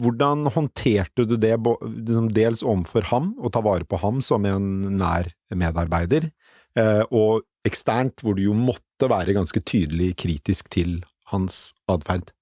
hvordan 0.00 0.48
håndterte 0.54 1.26
du 1.28 1.36
det, 1.40 1.56
liksom 1.58 2.30
dels 2.36 2.64
overfor 2.64 3.08
ham, 3.12 3.32
å 3.40 3.52
ta 3.52 3.64
vare 3.64 3.88
på 3.88 4.00
ham 4.02 4.20
som 4.24 4.48
en 4.48 4.70
nær 5.00 5.32
medarbeider, 5.50 6.30
uh, 6.78 7.04
og 7.08 7.46
eksternt, 7.66 8.22
hvor 8.24 8.36
du 8.36 8.46
jo 8.46 8.56
måtte 8.56 9.08
være 9.10 9.36
ganske 9.36 9.60
tydelig 9.64 10.14
kritisk 10.20 10.70
til 10.72 11.00
hans 11.32 11.70
atferd? 11.90 12.32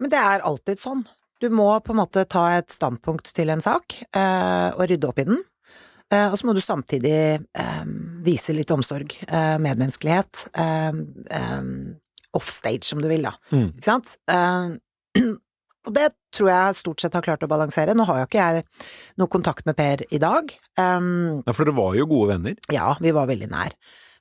Men 0.00 0.10
det 0.12 0.20
er 0.20 0.44
alltid 0.46 0.80
sånn. 0.80 1.04
Du 1.44 1.50
må 1.52 1.68
på 1.84 1.92
en 1.92 2.00
måte 2.00 2.22
ta 2.24 2.46
et 2.56 2.72
standpunkt 2.72 3.28
til 3.36 3.52
en 3.52 3.60
sak, 3.60 3.98
eh, 4.16 4.70
og 4.72 4.86
rydde 4.88 5.10
opp 5.10 5.18
i 5.20 5.26
den. 5.28 5.42
Eh, 6.08 6.30
og 6.30 6.38
så 6.40 6.48
må 6.48 6.54
du 6.56 6.62
samtidig 6.64 7.18
eh, 7.36 7.82
vise 8.24 8.54
litt 8.56 8.72
omsorg, 8.72 9.12
medmenneskelighet, 9.60 10.46
offstage, 12.34 12.94
om 12.96 13.02
du 13.04 13.10
vil, 13.10 13.28
da. 13.28 13.34
Mm. 13.52 13.66
Ikke 13.76 13.90
sant? 13.90 14.14
Eh, 14.32 15.20
og 15.84 15.92
det 15.98 16.08
tror 16.34 16.48
jeg 16.48 16.78
stort 16.80 17.04
sett 17.04 17.18
har 17.18 17.26
klart 17.26 17.44
å 17.44 17.50
balansere. 17.50 17.92
Nå 17.92 18.08
har 18.08 18.22
jo 18.22 18.30
ikke 18.30 18.40
jeg 18.40 18.64
noe 19.20 19.30
kontakt 19.36 19.68
med 19.68 19.76
Per 19.76 20.06
i 20.08 20.22
dag. 20.22 20.48
Um, 20.80 21.44
Ja, 21.44 21.52
for 21.52 21.68
dere 21.68 21.76
var 21.76 22.00
jo 22.00 22.08
gode 22.08 22.32
venner. 22.32 22.56
ja, 22.72 22.94
vi 23.04 23.12
var 23.12 23.28
veldig 23.28 23.50
nær. 23.52 23.76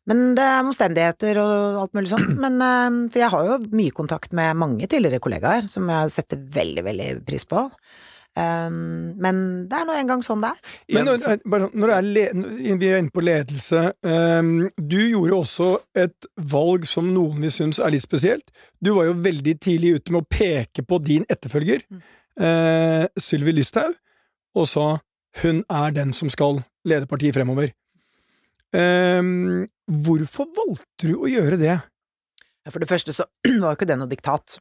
Men 0.09 0.33
det 0.35 0.43
er 0.43 0.63
omstendigheter 0.67 1.37
og 1.39 1.77
alt 1.83 1.93
mulig 1.95 2.09
sånt. 2.11 2.33
Men 2.43 2.57
eh, 2.61 2.97
For 3.13 3.21
jeg 3.23 3.31
har 3.31 3.45
jo 3.51 3.59
mye 3.71 3.93
kontakt 3.95 4.33
med 4.35 4.57
mange 4.59 4.87
tidligere 4.91 5.21
kollegaer, 5.23 5.69
som 5.71 5.87
jeg 5.91 6.11
setter 6.11 6.41
veldig, 6.57 6.83
veldig 6.89 7.11
pris 7.27 7.45
på. 7.47 7.67
Um, 8.33 9.13
men 9.21 9.39
det 9.69 9.77
er 9.77 9.85
nå 9.85 9.93
engang 9.93 10.23
sånn 10.25 10.41
det 10.41 10.49
er. 10.55 10.61
Men 10.95 11.05
når, 11.05 11.19
som- 11.21 11.43
bare, 11.53 11.67
når 11.69 11.91
det 11.91 11.97
er 11.99 12.07
le, 12.15 12.23
vi 12.81 12.87
er 12.89 12.97
inne 13.03 13.13
på 13.13 13.21
ledelse 13.21 13.81
ehm, 14.09 14.71
Du 14.81 14.97
gjorde 14.97 15.37
også 15.37 15.67
et 16.01 16.25
valg 16.41 16.87
som 16.89 17.11
noen 17.13 17.43
vil 17.45 17.53
synes 17.53 17.77
er 17.77 17.93
litt 17.93 18.01
spesielt. 18.07 18.49
Du 18.81 18.95
var 18.97 19.05
jo 19.11 19.13
veldig 19.21 19.53
tidlig 19.61 19.93
ute 19.99 20.15
med 20.15 20.23
å 20.23 20.31
peke 20.33 20.81
på 20.81 20.97
din 21.05 21.27
etterfølger, 21.29 21.85
eh, 22.41 23.05
Sylvi 23.21 23.53
Listhaug, 23.53 23.93
og 24.57 24.65
sa 24.67 24.87
hun 25.43 25.61
er 25.69 25.93
den 25.93 26.11
som 26.17 26.29
skal 26.33 26.63
lede 26.89 27.05
partiet 27.09 27.37
fremover. 27.37 27.69
Ehm, 28.73 29.65
hvorfor 29.85 30.49
valgte 30.55 31.09
du 31.09 31.17
å 31.19 31.29
gjøre 31.29 31.59
det? 31.61 31.77
For 32.71 32.81
det 32.81 32.89
første 32.89 33.15
så 33.15 33.27
var 33.63 33.75
ikke 33.75 33.89
det 33.89 33.99
noe 33.99 34.11
diktat. 34.11 34.57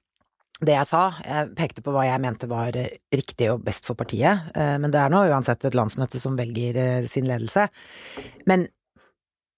Det 0.62 0.76
jeg 0.76 0.87
sa, 0.87 1.07
jeg 1.26 1.54
pekte 1.59 1.83
på 1.83 1.95
hva 1.95 2.04
jeg 2.07 2.23
mente 2.23 2.47
var 2.50 2.76
eh, 2.78 2.92
riktig 3.14 3.49
og 3.50 3.64
best 3.66 3.88
for 3.88 3.99
partiet, 3.99 4.52
eh, 4.54 4.76
men 4.78 4.92
det 4.95 5.00
er 5.00 5.11
nå 5.11 5.25
uansett 5.33 5.64
et 5.66 5.75
landsmøte 5.75 6.21
som 6.23 6.37
velger 6.38 6.78
eh, 6.78 7.09
sin 7.11 7.26
ledelse. 7.26 7.66
Men 8.47 8.69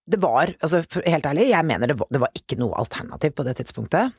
det 0.09 0.21
var, 0.21 0.53
altså 0.61 0.83
helt 1.05 1.27
ærlig, 1.29 1.51
jeg 1.51 1.69
mener 1.69 1.91
det 1.91 1.99
var, 2.01 2.09
det 2.13 2.21
var 2.21 2.41
ikke 2.41 2.59
noe 2.61 2.77
alternativ 2.81 3.35
på 3.37 3.45
det 3.47 3.55
tidspunktet. 3.57 4.13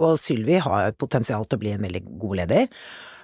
Og 0.00 0.14
Sylvi 0.16 0.56
har 0.64 0.94
potensial 0.96 1.44
til 1.44 1.58
å 1.58 1.60
bli 1.60 1.74
en 1.74 1.84
veldig 1.84 2.00
god 2.22 2.38
leder. 2.38 2.70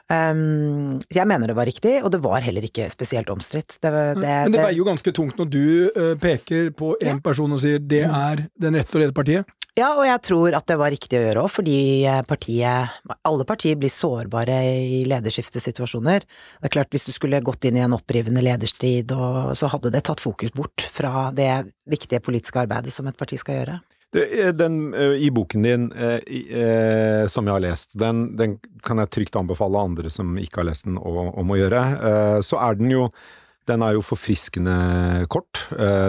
Um, 0.06 1.00
jeg 1.10 1.26
mener 1.26 1.50
det 1.50 1.56
var 1.58 1.66
riktig, 1.66 1.96
og 2.04 2.12
det 2.14 2.20
var 2.22 2.44
heller 2.44 2.62
ikke 2.68 2.86
spesielt 2.92 3.30
omstridt. 3.32 3.78
Det, 3.82 3.90
det, 3.90 4.22
Men 4.22 4.54
det 4.54 4.62
veier 4.62 4.78
jo 4.78 4.86
ganske 4.86 5.12
tungt 5.14 5.40
når 5.40 5.48
du 5.50 5.66
uh, 5.96 6.14
peker 6.22 6.70
på 6.78 6.94
én 7.00 7.16
Ja. 7.16 7.20
person 7.22 7.52
og 7.52 7.62
sier 7.62 7.82
det 7.82 8.04
er 8.06 8.46
den 8.54 8.78
rette 8.78 8.94
å 8.94 9.02
lede 9.02 9.16
partiet. 9.16 9.50
Ja, 9.76 9.90
og 9.92 10.06
jeg 10.08 10.20
tror 10.24 10.54
at 10.56 10.64
det 10.70 10.78
var 10.80 10.88
riktig 10.88 11.18
å 11.18 11.24
gjøre 11.26 11.42
òg, 11.44 11.50
fordi 11.52 11.80
eh, 12.08 12.22
partiet 12.24 12.94
Alle 13.28 13.44
partier 13.44 13.76
blir 13.76 13.92
sårbare 13.92 14.56
i 14.72 15.02
lederskiftesituasjoner. 15.04 16.24
Det 16.24 16.70
er 16.70 16.72
klart, 16.72 16.88
hvis 16.94 17.04
du 17.10 17.12
skulle 17.12 17.42
gått 17.44 17.66
inn 17.68 17.76
i 17.76 17.82
en 17.84 17.92
opprivende 17.92 18.40
lederstrid, 18.40 19.12
og, 19.12 19.52
så 19.58 19.68
hadde 19.74 19.92
det 19.92 20.06
tatt 20.08 20.24
fokus 20.24 20.54
bort 20.56 20.86
fra 20.94 21.28
det 21.36 21.50
viktige 21.84 22.22
politiske 22.24 22.62
arbeidet 22.64 22.94
som 22.94 23.10
et 23.10 23.20
parti 23.20 23.36
skal 23.42 23.60
gjøre. 23.60 23.76
Eh, 24.14 24.52
den 24.54 24.94
eh, 24.94 25.26
i 25.26 25.30
boken 25.30 25.62
din, 25.62 25.92
eh, 25.92 27.26
som 27.28 27.46
jeg 27.46 27.54
har 27.54 27.60
lest, 27.64 27.98
den, 27.98 28.36
den 28.38 28.58
kan 28.86 28.98
jeg 29.02 29.10
trygt 29.12 29.36
anbefale 29.36 29.78
andre 29.82 30.10
som 30.12 30.38
ikke 30.40 30.58
har 30.62 30.68
lest 30.70 30.84
den, 30.86 30.98
om 30.98 31.50
å 31.50 31.56
gjøre. 31.58 31.82
Så 32.46 32.56
er 32.62 32.74
den 32.78 32.90
jo 32.94 33.10
den 33.66 33.82
er 33.82 33.92
jo 33.96 34.02
forfriskende 34.06 35.26
kort. 35.26 35.58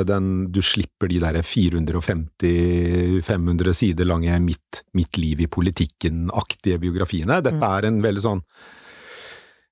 Den, 0.06 0.54
du 0.54 0.62
slipper 0.62 1.10
de 1.10 1.18
der 1.24 1.42
450-500 1.42 3.74
sider 3.74 4.06
lange 4.06 4.38
mitt, 4.44 4.84
mitt 4.94 5.18
liv 5.18 5.42
i 5.42 5.48
politikken-aktige 5.50 6.77
biografiene. 6.84 7.42
Dette 7.42 7.66
er 7.66 7.86
en 7.89 7.98
veldig 8.06 8.22
sånn 8.22 8.42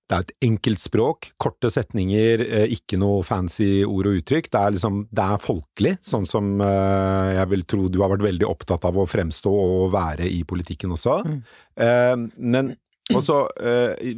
det 0.05 0.13
er 0.15 0.25
et 0.25 0.33
enkelt 0.45 0.81
språk, 0.83 1.27
korte 1.41 1.69
setninger, 1.73 2.43
eh, 2.45 2.73
ikke 2.75 2.99
noe 3.01 3.23
fancy 3.25 3.81
ord 3.87 4.11
og 4.11 4.19
uttrykk. 4.19 4.51
Det 4.53 4.61
er 4.61 4.75
liksom, 4.75 4.99
det 5.09 5.25
er 5.25 5.41
folkelig, 5.41 5.93
sånn 6.05 6.27
som 6.29 6.61
eh, 6.61 7.31
jeg 7.39 7.49
vil 7.55 7.65
tro 7.65 7.87
du 7.89 7.99
har 8.03 8.13
vært 8.13 8.27
veldig 8.27 8.45
opptatt 8.45 8.85
av 8.85 8.99
å 9.01 9.07
fremstå 9.09 9.49
og 9.49 9.89
være 9.95 10.29
i 10.29 10.43
politikken 10.45 10.93
også. 10.93 11.17
Mm. 11.25 11.39
Eh, 11.87 12.13
men 12.37 12.75
også 13.15 13.43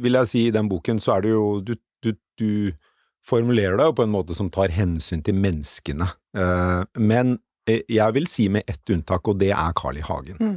vil 0.00 0.16
jeg 0.16 0.28
si 0.30 0.46
i 0.48 0.52
den 0.52 0.68
boken 0.68 0.96
så 1.04 1.18
er 1.18 1.26
det 1.26 1.32
jo 1.34 1.42
du, 1.60 1.74
du, 2.04 2.14
du 2.40 2.52
formulerer 3.28 3.76
deg 3.76 3.92
på 3.96 4.06
en 4.06 4.14
måte 4.14 4.36
som 4.36 4.48
tar 4.52 4.72
hensyn 4.72 5.20
til 5.24 5.36
menneskene. 5.36 6.06
Men 6.96 7.34
jeg 7.68 8.14
vil 8.16 8.30
si 8.32 8.46
med 8.48 8.64
ett 8.64 8.88
unntak, 8.94 9.28
og 9.28 9.42
det 9.42 9.50
er 9.52 9.76
Carl 9.76 10.00
I. 10.00 10.06
Hagen. 10.08 10.40
Mm. 10.40 10.56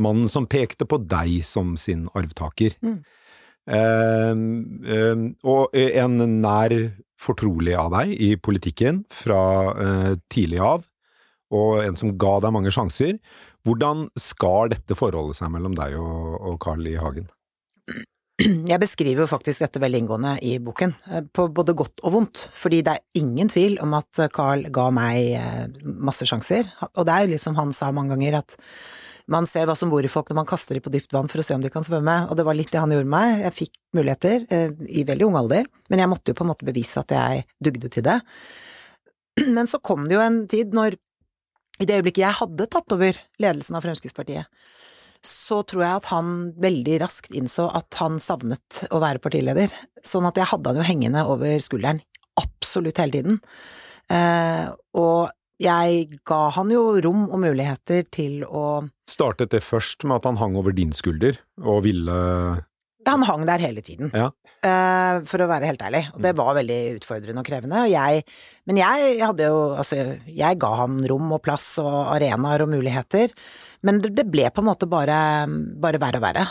Mannen 0.00 0.32
som 0.32 0.48
pekte 0.48 0.88
på 0.88 1.02
deg 1.04 1.44
som 1.44 1.76
sin 1.80 2.06
arvtaker. 2.16 2.78
Mm. 2.80 3.02
Eh, 3.66 4.32
eh, 4.96 5.24
og 5.42 5.74
en 5.74 6.20
nær 6.42 6.76
fortrolig 7.20 7.74
av 7.78 7.94
deg 7.96 8.12
i 8.22 8.34
politikken 8.38 9.02
fra 9.12 9.40
eh, 9.72 10.12
tidlig 10.32 10.60
av, 10.62 10.84
og 11.54 11.80
en 11.82 11.96
som 11.98 12.14
ga 12.18 12.36
deg 12.44 12.54
mange 12.54 12.72
sjanser. 12.74 13.16
Hvordan 13.66 14.06
skal 14.20 14.70
dette 14.70 14.98
forholdet 14.98 15.40
seg 15.40 15.50
mellom 15.54 15.74
deg 15.74 15.96
og, 15.98 16.54
Carl 16.62 16.86
I. 16.86 16.98
Hagen? 17.02 17.26
Jeg 18.36 18.78
beskriver 18.82 19.24
jo 19.24 19.30
faktisk 19.30 19.62
dette 19.64 19.80
veldig 19.80 20.02
inngående 20.02 20.34
i 20.44 20.58
boken, 20.62 20.92
eh, 21.10 21.24
på 21.24 21.48
både 21.56 21.74
godt 21.78 22.04
og 22.04 22.14
vondt, 22.18 22.44
fordi 22.54 22.82
det 22.86 22.94
er 22.94 23.22
ingen 23.22 23.50
tvil 23.50 23.78
om 23.82 23.96
at 23.98 24.20
Carl 24.34 24.68
ga 24.74 24.90
meg 24.94 25.32
eh, 25.40 25.64
masse 25.82 26.28
sjanser, 26.28 26.68
og 26.92 27.08
det 27.08 27.14
er 27.14 27.26
jo 27.26 27.34
liksom 27.34 27.58
han 27.58 27.74
sa 27.74 27.90
mange 27.96 28.14
ganger 28.14 28.42
at 28.42 28.58
man 29.32 29.46
ser 29.50 29.66
hva 29.66 29.74
som 29.78 29.90
bor 29.90 30.04
i 30.06 30.10
folk 30.10 30.28
når 30.30 30.38
man 30.38 30.48
kaster 30.48 30.76
dem 30.76 30.84
på 30.84 30.92
dypt 30.94 31.14
vann 31.14 31.28
for 31.30 31.42
å 31.42 31.46
se 31.46 31.56
om 31.56 31.62
de 31.64 31.70
kan 31.72 31.84
svømme, 31.84 32.14
og 32.30 32.38
det 32.38 32.44
var 32.46 32.56
litt 32.58 32.70
det 32.70 32.82
han 32.82 32.92
gjorde 32.94 33.10
meg. 33.10 33.40
Jeg 33.42 33.56
fikk 33.56 33.74
muligheter 33.96 34.46
eh, 34.54 34.76
i 34.86 35.02
veldig 35.08 35.26
ung 35.26 35.38
alder, 35.40 35.66
men 35.90 36.02
jeg 36.02 36.10
måtte 36.12 36.30
jo 36.30 36.38
på 36.38 36.46
en 36.46 36.52
måte 36.52 36.68
bevise 36.68 37.02
at 37.02 37.14
jeg 37.16 37.42
dugde 37.58 37.90
til 37.92 38.06
det. 38.06 38.20
Men 39.56 39.68
så 39.68 39.82
kom 39.84 40.06
det 40.06 40.16
jo 40.16 40.22
en 40.24 40.38
tid 40.48 40.72
når, 40.76 40.94
i 41.82 41.88
det 41.88 41.98
øyeblikket 41.98 42.22
jeg 42.22 42.38
hadde 42.38 42.68
tatt 42.72 42.94
over 42.94 43.18
ledelsen 43.42 43.76
av 43.76 43.84
Fremskrittspartiet, 43.84 44.46
så 45.26 45.58
tror 45.66 45.82
jeg 45.82 45.98
at 45.98 46.08
han 46.12 46.30
veldig 46.62 47.00
raskt 47.02 47.34
innså 47.36 47.66
at 47.74 47.98
han 48.00 48.20
savnet 48.22 48.84
å 48.94 49.00
være 49.02 49.20
partileder. 49.20 49.74
Sånn 50.06 50.28
at 50.28 50.38
jeg 50.38 50.48
hadde 50.52 50.70
han 50.70 50.78
jo 50.78 50.86
hengende 50.86 51.24
over 51.26 51.58
skulderen 51.64 52.00
absolutt 52.38 53.00
hele 53.02 53.16
tiden. 53.16 53.40
Eh, 54.12 54.68
og 54.96 55.32
jeg 55.62 56.18
ga 56.28 56.40
han 56.56 56.70
jo 56.70 56.82
rom 57.04 57.26
og 57.30 57.40
muligheter 57.40 58.04
til 58.12 58.42
å 58.44 58.88
Startet 59.08 59.52
det 59.54 59.62
først 59.64 60.04
med 60.04 60.16
at 60.18 60.26
han 60.28 60.36
hang 60.40 60.56
over 60.58 60.74
din 60.76 60.90
skulder 60.92 61.38
og 61.62 61.84
ville 61.86 62.16
Han 63.06 63.22
hang 63.22 63.44
der 63.46 63.62
hele 63.62 63.80
tiden, 63.86 64.10
Ja. 64.12 64.32
eh, 64.66 65.20
for 65.30 65.38
å 65.38 65.46
være 65.46 65.68
helt 65.70 65.80
ærlig. 65.86 66.08
Og 66.12 66.20
det 66.24 66.32
var 66.36 66.56
veldig 66.58 66.78
utfordrende 66.98 67.38
og 67.38 67.46
krevende. 67.46 67.84
Og 67.86 67.90
jeg, 67.92 68.24
men 68.66 68.76
jeg 68.80 69.20
hadde 69.22 69.46
jo 69.46 69.60
Altså, 69.78 70.18
jeg 70.26 70.58
ga 70.58 70.72
ham 70.82 70.98
rom 71.06 71.30
og 71.32 71.42
plass 71.46 71.78
og 71.78 72.10
arenaer 72.16 72.62
og 72.66 72.72
muligheter. 72.74 73.30
Men 73.86 74.00
det, 74.02 74.10
det 74.16 74.26
ble 74.28 74.50
på 74.50 74.58
en 74.64 74.66
måte 74.72 74.88
bare, 74.90 75.46
bare 75.78 76.00
verre 76.02 76.18
og 76.18 76.26
verre. 76.26 76.46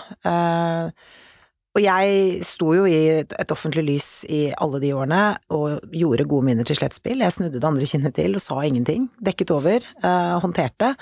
Og 1.76 1.84
jeg 1.84 2.44
sto 2.48 2.70
jo 2.72 2.86
i 2.88 3.00
et, 3.20 3.52
offentlig 3.52 3.84
lys 3.84 4.10
i 4.32 4.46
alle 4.64 4.80
de 4.80 4.94
årene 4.96 5.22
og 5.52 5.84
gjorde 5.92 6.28
gode 6.32 6.48
minner 6.48 6.68
til 6.68 6.78
slettspill. 6.80 7.20
Jeg 7.20 7.36
snudde 7.36 7.60
det 7.60 7.68
andre 7.68 7.88
kinnet 7.90 8.16
til 8.16 8.38
og 8.38 8.44
sa 8.44 8.62
ingenting. 8.64 9.10
Dekket 9.20 9.52
over. 9.52 9.84
eh, 9.84 10.36
håndterte. 10.40 10.94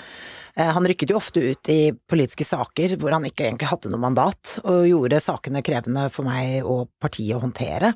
Eh, 0.56 0.72
han 0.74 0.86
rykket 0.86 1.14
jo 1.14 1.20
ofte 1.20 1.44
ut 1.46 1.70
i 1.70 1.92
politiske 2.10 2.44
saker 2.44 2.96
hvor 2.98 3.14
han 3.14 3.24
ikke 3.28 3.46
egentlig 3.46 3.70
hadde 3.70 3.92
noe 3.92 4.02
mandat, 4.02 4.58
og 4.64 4.88
gjorde 4.90 5.22
sakene 5.22 5.62
krevende 5.62 6.08
for 6.10 6.26
meg 6.26 6.66
og 6.66 6.88
partiet 6.98 7.38
å 7.38 7.42
håndtere. 7.46 7.94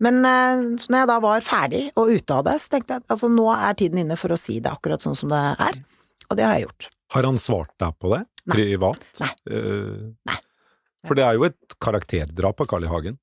Men 0.00 0.24
eh, 0.24 0.64
når 0.88 1.02
jeg 1.02 1.12
da 1.12 1.20
var 1.20 1.44
ferdig 1.44 1.86
og 2.00 2.16
ute 2.16 2.36
av 2.40 2.46
det, 2.48 2.56
så 2.64 2.76
tenkte 2.76 2.96
jeg 2.96 3.04
at 3.04 3.12
altså, 3.12 3.28
nå 3.28 3.50
er 3.52 3.76
tiden 3.76 4.06
inne 4.06 4.16
for 4.16 4.32
å 4.32 4.40
si 4.40 4.56
det 4.64 4.72
akkurat 4.72 5.04
sånn 5.04 5.18
som 5.18 5.32
det 5.32 5.42
er. 5.60 5.82
Og 6.30 6.38
det 6.38 6.48
har 6.48 6.56
jeg 6.56 6.70
gjort. 6.70 6.92
Har 7.12 7.26
han 7.28 7.40
svart 7.42 7.74
deg 7.82 7.96
på 8.00 8.14
det? 8.14 8.24
Nei. 8.48 8.56
Privat? 8.56 9.10
Nei. 9.20 9.34
Uh... 9.50 10.14
Nei. 10.30 10.44
For 11.08 11.16
det 11.16 11.24
er 11.26 11.36
jo 11.38 11.48
et 11.48 11.76
karakterdrap 11.80 12.62
av 12.62 12.70
Carl 12.70 12.86
I. 12.86 12.90
Hagen. 12.90 13.18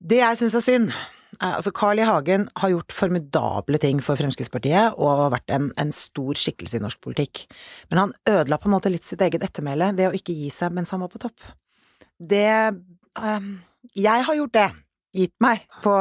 Det 0.00 0.20
jeg 0.22 0.38
syns 0.40 0.56
er 0.56 0.64
synd 0.64 0.92
Altså, 1.40 1.70
Carl 1.72 2.00
I. 2.00 2.04
Hagen 2.04 2.48
har 2.58 2.72
gjort 2.72 2.92
formidable 2.92 3.78
ting 3.80 4.00
for 4.04 4.18
Fremskrittspartiet 4.18 4.96
og 4.98 5.22
har 5.22 5.30
vært 5.36 5.52
en, 5.54 5.68
en 5.80 5.92
stor 5.94 6.36
skikkelse 6.36 6.76
i 6.76 6.82
norsk 6.82 7.00
politikk. 7.06 7.44
Men 7.88 8.00
han 8.02 8.14
ødela 8.28 8.58
på 8.60 8.68
en 8.68 8.74
måte 8.74 8.90
litt 8.92 9.06
sitt 9.06 9.22
eget 9.24 9.44
ettermæle 9.46 9.92
ved 9.96 10.10
å 10.10 10.16
ikke 10.18 10.34
gi 10.36 10.50
seg 10.52 10.74
mens 10.76 10.90
han 10.92 11.00
var 11.04 11.12
på 11.12 11.22
topp. 11.22 11.46
Det 12.18 12.50
eh, 12.50 13.48
Jeg 13.96 14.26
har 14.26 14.40
gjort 14.40 14.56
det. 14.58 14.68
Gitt 15.10 15.32
meg 15.42 15.64
på 15.82 15.92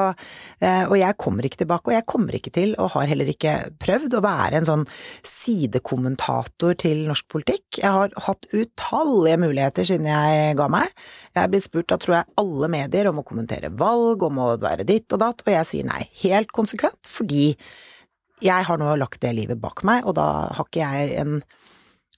eh, 0.61 0.83
Og 0.85 0.93
jeg 0.99 1.17
kommer 1.17 1.45
ikke 1.47 1.63
tilbake, 1.63 1.89
og 1.89 1.95
jeg 1.95 2.05
kommer 2.09 2.35
ikke 2.37 2.51
til, 2.53 2.75
og 2.77 2.91
har 2.93 3.09
heller 3.09 3.31
ikke 3.31 3.55
prøvd, 3.81 4.17
å 4.19 4.21
være 4.21 4.59
en 4.59 4.67
sånn 4.67 4.83
sidekommentator 5.25 6.77
til 6.83 7.01
norsk 7.09 7.25
politikk. 7.33 7.79
Jeg 7.81 7.89
har 7.95 8.13
hatt 8.27 8.45
utallige 8.53 9.39
muligheter 9.41 9.87
siden 9.89 10.05
jeg 10.11 10.53
ga 10.59 10.69
meg. 10.69 10.93
Jeg 11.33 11.41
er 11.41 11.49
blitt 11.49 11.65
spurt 11.65 11.95
av, 11.95 12.03
tror 12.03 12.19
jeg, 12.19 12.29
alle 12.43 12.69
medier 12.69 13.09
om 13.09 13.23
å 13.23 13.25
kommentere 13.25 13.73
valg, 13.81 14.27
om 14.29 14.43
å 14.45 14.51
være 14.61 14.85
ditt 14.85 15.09
og 15.17 15.23
datt, 15.25 15.41
og 15.45 15.53
jeg 15.55 15.69
sier 15.71 15.89
nei, 15.89 16.03
helt 16.21 16.53
konsekvent, 16.53 17.01
fordi 17.09 17.55
jeg 18.45 18.67
har 18.69 18.79
nå 18.79 18.93
lagt 19.01 19.23
det 19.25 19.33
livet 19.35 19.59
bak 19.59 19.81
meg, 19.89 20.05
og 20.05 20.19
da 20.21 20.29
har 20.53 20.69
ikke 20.69 20.85
jeg 20.85 21.17
en 21.23 21.39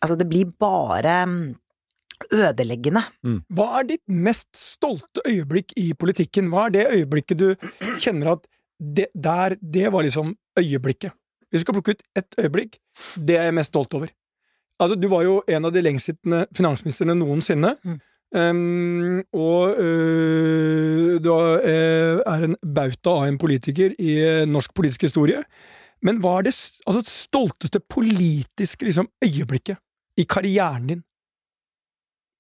Altså, 0.02 0.16
det 0.18 0.26
blir 0.32 0.50
bare 0.58 1.14
mm, 2.22 2.38
ødeleggende. 2.40 3.04
Hva 3.50 3.68
er 3.80 3.90
ditt 3.94 4.04
mest 4.08 4.50
stolte 4.58 5.24
øyeblikk 5.28 5.74
i 5.78 5.92
politikken? 5.94 6.50
Hva 6.51 6.68
er 6.68 6.75
det 6.78 6.88
øyeblikket 6.98 7.40
du 7.40 7.50
kjenner 8.00 8.36
at 8.36 8.48
det, 8.82 9.08
der, 9.13 9.58
det 9.62 9.92
var 9.94 10.08
liksom 10.08 10.36
øyeblikket? 10.60 11.16
Hvis 11.50 11.62
du 11.62 11.66
skal 11.66 11.75
plukke 11.75 11.98
ut 11.98 12.04
ett 12.16 12.40
øyeblikk, 12.40 12.78
det 13.16 13.38
er 13.38 13.50
jeg 13.50 13.58
mest 13.58 13.74
stolt 13.74 13.94
over. 13.94 14.13
Altså, 14.82 14.96
du 14.96 15.08
var 15.12 15.25
jo 15.28 15.42
en 15.48 15.68
av 15.68 15.74
de 15.75 15.84
lengstsittende 15.84 16.46
finansministrene 16.58 17.16
noensinne. 17.20 17.75
Mm. 17.84 18.00
Um, 18.32 19.18
og 19.36 19.75
uh, 19.75 21.18
du 21.20 21.28
er 21.36 21.66
øh, 21.68 22.22
er 22.24 22.46
en 22.48 22.56
bauta 22.63 23.18
av 23.20 23.25
en 23.28 23.38
politiker 23.38 23.92
i 24.00 24.13
øh, 24.24 24.46
norsk 24.48 24.72
politisk 24.74 25.04
historie. 25.04 25.44
Men 26.01 26.22
hva 26.24 26.38
er 26.40 26.48
det 26.48 26.56
altså, 26.88 27.01
stolteste 27.06 27.82
politiske 27.84 28.88
liksom, 28.88 29.10
øyeblikket 29.24 29.78
i 30.18 30.24
karrieren 30.24 30.88
din? 30.88 31.04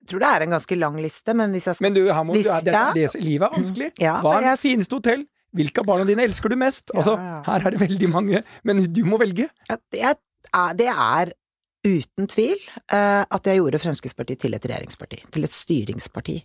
Jeg 0.01 0.09
tror 0.09 0.23
det 0.23 0.29
er 0.31 0.45
en 0.47 0.55
ganske 0.55 0.77
lang 0.81 0.95
liste, 1.01 1.33
men 1.37 1.51
hvis 1.53 1.67
jeg 1.69 1.77
skal 1.77 1.85
Men 1.85 1.93
du, 1.97 2.01
her 2.09 2.23
må, 2.25 2.33
Hvis- 2.33 2.47
du 2.49 2.53
er, 2.55 2.63
det, 2.65 3.11
det, 3.13 3.21
livet 3.23 3.45
er 3.47 3.53
vanskelig. 3.53 3.91
Ja, 4.01 4.15
Hva 4.23 4.37
er 4.39 4.47
det 4.49 4.55
fineste 4.59 4.97
hotell? 4.97 5.27
Hvilke 5.53 5.83
av 5.83 5.85
barna 5.89 6.05
dine 6.07 6.23
elsker 6.23 6.49
du 6.49 6.55
mest? 6.55 6.91
Altså, 6.95 7.17
Ja, 7.19 7.27
ja. 7.35 7.41
her 7.45 7.67
er 7.67 7.75
det 7.75 7.81
veldig 7.81 8.09
mange, 8.09 8.43
men 8.63 8.85
du 8.93 9.03
må 9.05 9.19
velge. 9.19 9.49
Det, 9.67 9.99
er, 9.99 10.15
det 10.79 10.87
er 10.87 11.33
uten 11.85 12.27
tvil 12.31 12.57
uh, 12.93 13.25
at 13.27 13.49
jeg 13.49 13.59
gjorde 13.59 13.81
Fremskrittspartiet 13.83 14.39
til 14.39 14.53
et 14.55 14.63
regjeringsparti, 14.65 15.19
til 15.33 15.43
et 15.43 15.51
styringsparti. 15.53 16.37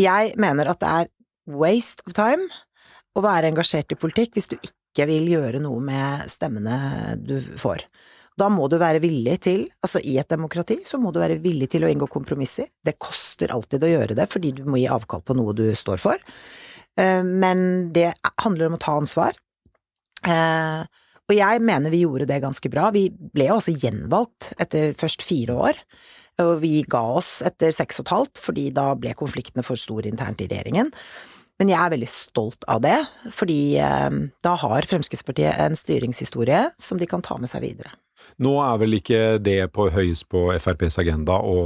Jeg 0.00 0.32
mener 0.40 0.70
at 0.72 0.80
det 0.80 0.88
er 0.88 1.10
waste 1.46 2.02
of 2.08 2.14
time 2.16 2.48
å 3.14 3.22
være 3.22 3.50
engasjert 3.52 3.92
i 3.92 3.98
politikk 4.00 4.34
hvis 4.38 4.48
du 4.50 4.56
ikke 4.56 5.06
vil 5.10 5.28
gjøre 5.28 5.60
noe 5.62 5.82
med 5.84 6.30
stemmene 6.32 7.18
du 7.20 7.36
får. 7.60 7.84
Da 8.34 8.48
må 8.50 8.66
du 8.66 8.80
være 8.82 8.98
villig 8.98 9.36
til, 9.46 9.60
altså 9.84 10.00
i 10.02 10.16
et 10.18 10.30
demokrati, 10.32 10.80
så 10.82 10.98
må 10.98 11.12
du 11.14 11.20
være 11.22 11.38
villig 11.42 11.68
til 11.70 11.84
å 11.86 11.90
inngå 11.92 12.08
kompromisser. 12.10 12.66
Det 12.82 12.96
koster 12.98 13.52
alltid 13.54 13.84
å 13.86 13.92
gjøre 13.92 14.16
det, 14.18 14.26
fordi 14.32 14.50
du 14.56 14.64
må 14.66 14.80
gi 14.80 14.88
avkall 14.90 15.22
på 15.22 15.36
noe 15.38 15.54
du 15.54 15.68
står 15.78 16.02
for. 16.02 16.18
Eh, 16.98 17.22
Men 17.22 17.92
det 17.94 18.12
handler 18.42 18.66
om 18.66 18.74
å 18.74 18.82
ta 18.82 18.96
ansvar. 18.98 19.38
Eh, 20.26 20.84
Og 21.24 21.32
jeg 21.32 21.60
mener 21.64 21.88
vi 21.88 22.02
gjorde 22.02 22.26
det 22.28 22.42
ganske 22.42 22.68
bra. 22.68 22.90
Vi 22.92 23.08
ble 23.08 23.46
også 23.48 23.72
gjenvalgt 23.72 24.50
etter 24.60 24.92
først 24.92 25.22
fire 25.24 25.54
år. 25.56 25.78
Og 26.42 26.60
vi 26.60 26.82
ga 26.82 27.00
oss 27.16 27.40
etter 27.40 27.72
seks 27.72 28.00
og 28.02 28.04
et 28.04 28.12
halvt, 28.12 28.40
fordi 28.42 28.66
da 28.74 28.90
ble 28.98 29.14
konfliktene 29.16 29.64
for 29.64 29.78
store 29.80 30.10
internt 30.10 30.42
i 30.42 30.48
regjeringen. 30.50 30.90
Men 31.58 31.70
jeg 31.70 31.78
er 31.78 31.94
veldig 31.94 32.10
stolt 32.10 32.66
av 32.68 32.82
det, 32.82 32.98
fordi 33.32 33.78
eh, 33.78 34.10
da 34.42 34.54
har 34.58 34.82
Fremskrittspartiet 34.90 35.56
en 35.64 35.78
styringshistorie 35.78 36.66
som 36.76 36.98
de 36.98 37.06
kan 37.06 37.22
ta 37.22 37.38
med 37.38 37.48
seg 37.48 37.62
videre. 37.62 37.94
Nå 38.42 38.54
er 38.64 38.78
vel 38.82 38.98
ikke 38.98 39.20
det 39.42 39.60
på 39.74 39.88
høyest 39.94 40.26
på 40.32 40.48
FrPs 40.56 40.98
agenda 41.02 41.38
å 41.38 41.58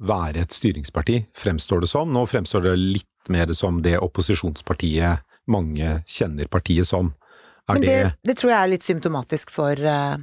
være 0.00 0.44
et 0.44 0.54
styringsparti, 0.54 1.18
fremstår 1.36 1.82
det 1.84 1.90
som. 1.90 2.12
Nå 2.12 2.24
fremstår 2.30 2.64
det 2.68 2.76
litt 2.78 3.32
mer 3.32 3.50
som 3.56 3.82
det 3.84 3.98
opposisjonspartiet 4.00 5.26
mange 5.50 5.98
kjenner 6.08 6.48
partiet 6.50 6.88
som. 6.88 7.12
Er 7.68 7.76
Men 7.76 7.82
det, 7.84 7.96
det, 7.96 8.12
det 8.30 8.36
tror 8.38 8.54
jeg 8.54 8.60
er 8.60 8.72
litt 8.72 8.86
symptomatisk 8.86 9.52
for 9.52 9.76
uh, 9.84 10.16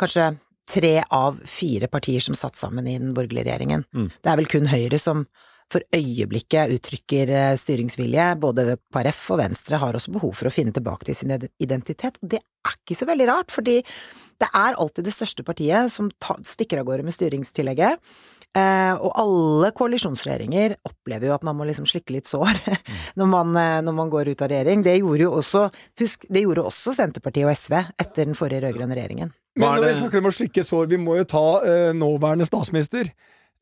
kanskje 0.00 0.30
tre 0.68 0.94
av 1.14 1.40
fire 1.48 1.88
partier 1.88 2.20
som 2.20 2.36
satt 2.36 2.58
sammen 2.60 2.86
i 2.86 2.98
den 3.00 3.14
borgerlige 3.16 3.48
regjeringen. 3.48 3.84
Mm. 3.96 4.10
Det 4.12 4.30
er 4.30 4.40
vel 4.40 4.50
kun 4.52 4.68
Høyre 4.70 5.00
som 5.00 5.24
for 5.72 5.84
øyeblikket 5.94 6.72
uttrykker 6.76 7.32
eh, 7.34 7.56
styringsvilje. 7.60 8.30
Både 8.40 8.78
KrF 8.94 9.24
og 9.34 9.42
Venstre 9.42 9.80
har 9.82 9.98
også 9.98 10.14
behov 10.14 10.32
for 10.38 10.48
å 10.48 10.54
finne 10.54 10.74
tilbake 10.76 11.08
til 11.08 11.18
sin 11.18 11.34
identitet, 11.34 12.20
og 12.22 12.32
det 12.36 12.40
er 12.40 12.80
ikke 12.80 12.96
så 12.98 13.08
veldig 13.08 13.28
rart, 13.28 13.52
fordi 13.54 13.78
det 14.38 14.48
er 14.54 14.78
alltid 14.78 15.06
det 15.08 15.14
største 15.14 15.44
partiet 15.46 15.92
som 15.92 16.10
ta, 16.22 16.36
stikker 16.46 16.80
av 16.80 16.88
gårde 16.88 17.06
med 17.06 17.16
styringstillegget. 17.16 18.02
Eh, 18.56 18.94
og 18.96 19.12
alle 19.20 19.68
koalisjonsregjeringer 19.76 20.78
opplever 20.88 21.28
jo 21.28 21.34
at 21.34 21.44
man 21.44 21.58
må 21.58 21.66
liksom 21.68 21.84
slikke 21.86 22.14
litt 22.14 22.30
sår 22.30 22.56
når, 23.18 23.28
man, 23.28 23.52
eh, 23.60 23.80
når 23.84 23.96
man 23.98 24.12
går 24.12 24.32
ut 24.32 24.44
av 24.44 24.52
regjering. 24.52 24.84
Det 24.86 24.96
gjorde 24.96 25.26
jo 25.26 25.34
også, 25.42 25.66
husk, 26.00 26.24
det 26.32 26.46
gjorde 26.46 26.64
også 26.70 26.96
Senterpartiet 26.96 27.44
og 27.44 27.52
SV 27.52 27.76
etter 27.76 28.24
den 28.24 28.38
forrige 28.38 28.64
rød-grønne 28.64 28.96
regjeringen. 28.96 29.34
Men 29.58 29.74
når 29.74 29.88
vi 29.88 29.96
snakker 29.98 30.22
om 30.22 30.30
å 30.30 30.34
slikke 30.34 30.64
sår, 30.64 30.86
vi 30.92 31.00
må 31.02 31.18
jo 31.18 31.26
ta 31.28 31.46
eh, 31.66 31.90
nåværende 31.96 32.46
statsminister. 32.48 33.10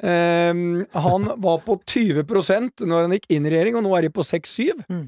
Ehm, 0.05 0.85
han 0.93 1.29
var 1.41 1.63
på 1.65 1.79
20% 1.89 2.83
når 2.85 3.07
han 3.07 3.15
gikk 3.17 3.31
inn 3.33 3.47
i 3.49 3.53
regjering, 3.55 3.77
og 3.79 3.87
nå 3.87 3.95
er 3.97 4.03
de 4.07 4.11
på 4.13 4.25
6-7. 4.27 4.75
Mm. 4.91 5.07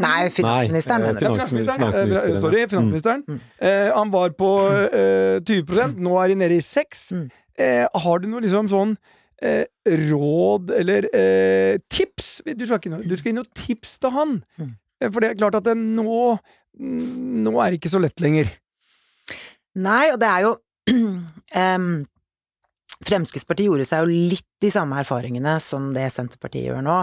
Nei, 0.00 0.28
finansministeren, 0.32 1.02
Nei, 1.04 1.12
mener 1.12 1.20
eh, 1.20 1.28
du? 1.28 1.34
Finansministeren. 1.36 1.80
Finansministeren, 1.80 2.34
Eh, 2.36 2.40
sorry, 2.40 2.60
finansministeren. 2.68 3.24
Mm. 3.28 3.40
Eh, 3.60 3.88
han 3.96 4.10
var 4.12 4.30
på 4.36 4.50
eh, 4.88 5.40
20 5.44 5.98
nå 6.00 6.14
er 6.22 6.28
de 6.32 6.38
nede 6.40 6.56
i 6.56 6.62
6 6.64 7.02
Mm. 7.12 7.26
eh, 7.58 7.86
Har 7.94 8.18
du 8.22 8.28
noe 8.28 8.40
liksom 8.40 8.68
sånn 8.72 8.94
eh, 9.42 9.64
råd 9.84 10.70
eller 10.78 11.08
eh, 11.12 11.76
tips? 11.92 12.40
Du 12.56 12.64
skal, 12.64 12.78
ikke, 12.80 12.92
noe- 12.94 13.04
du 13.08 13.16
skal 13.16 13.32
gi 13.32 13.36
noe 13.36 13.52
tips 13.54 13.98
til 14.00 14.10
han. 14.16 14.42
Mm. 14.58 14.70
Eh, 15.02 15.10
For 15.10 15.20
det 15.20 15.30
er 15.30 15.40
klart 15.40 15.54
at 15.60 15.64
det 15.68 15.76
nå 15.76 16.38
Nå 16.80 17.50
er 17.60 17.70
det 17.74 17.80
ikke 17.80 17.90
så 17.92 18.00
lett 18.00 18.20
lenger. 18.22 18.48
Nei, 19.76 20.10
og 20.14 20.20
det 20.22 20.28
er 20.30 20.44
jo 20.46 20.52
em, 21.52 22.06
Fremskrittspartiet 23.06 23.70
gjorde 23.70 23.86
seg 23.88 24.02
jo 24.02 24.24
litt 24.34 24.48
de 24.60 24.70
samme 24.72 24.98
erfaringene 25.00 25.56
som 25.64 25.92
det 25.94 26.08
Senterpartiet 26.12 26.68
gjør 26.68 26.82
nå. 26.84 26.98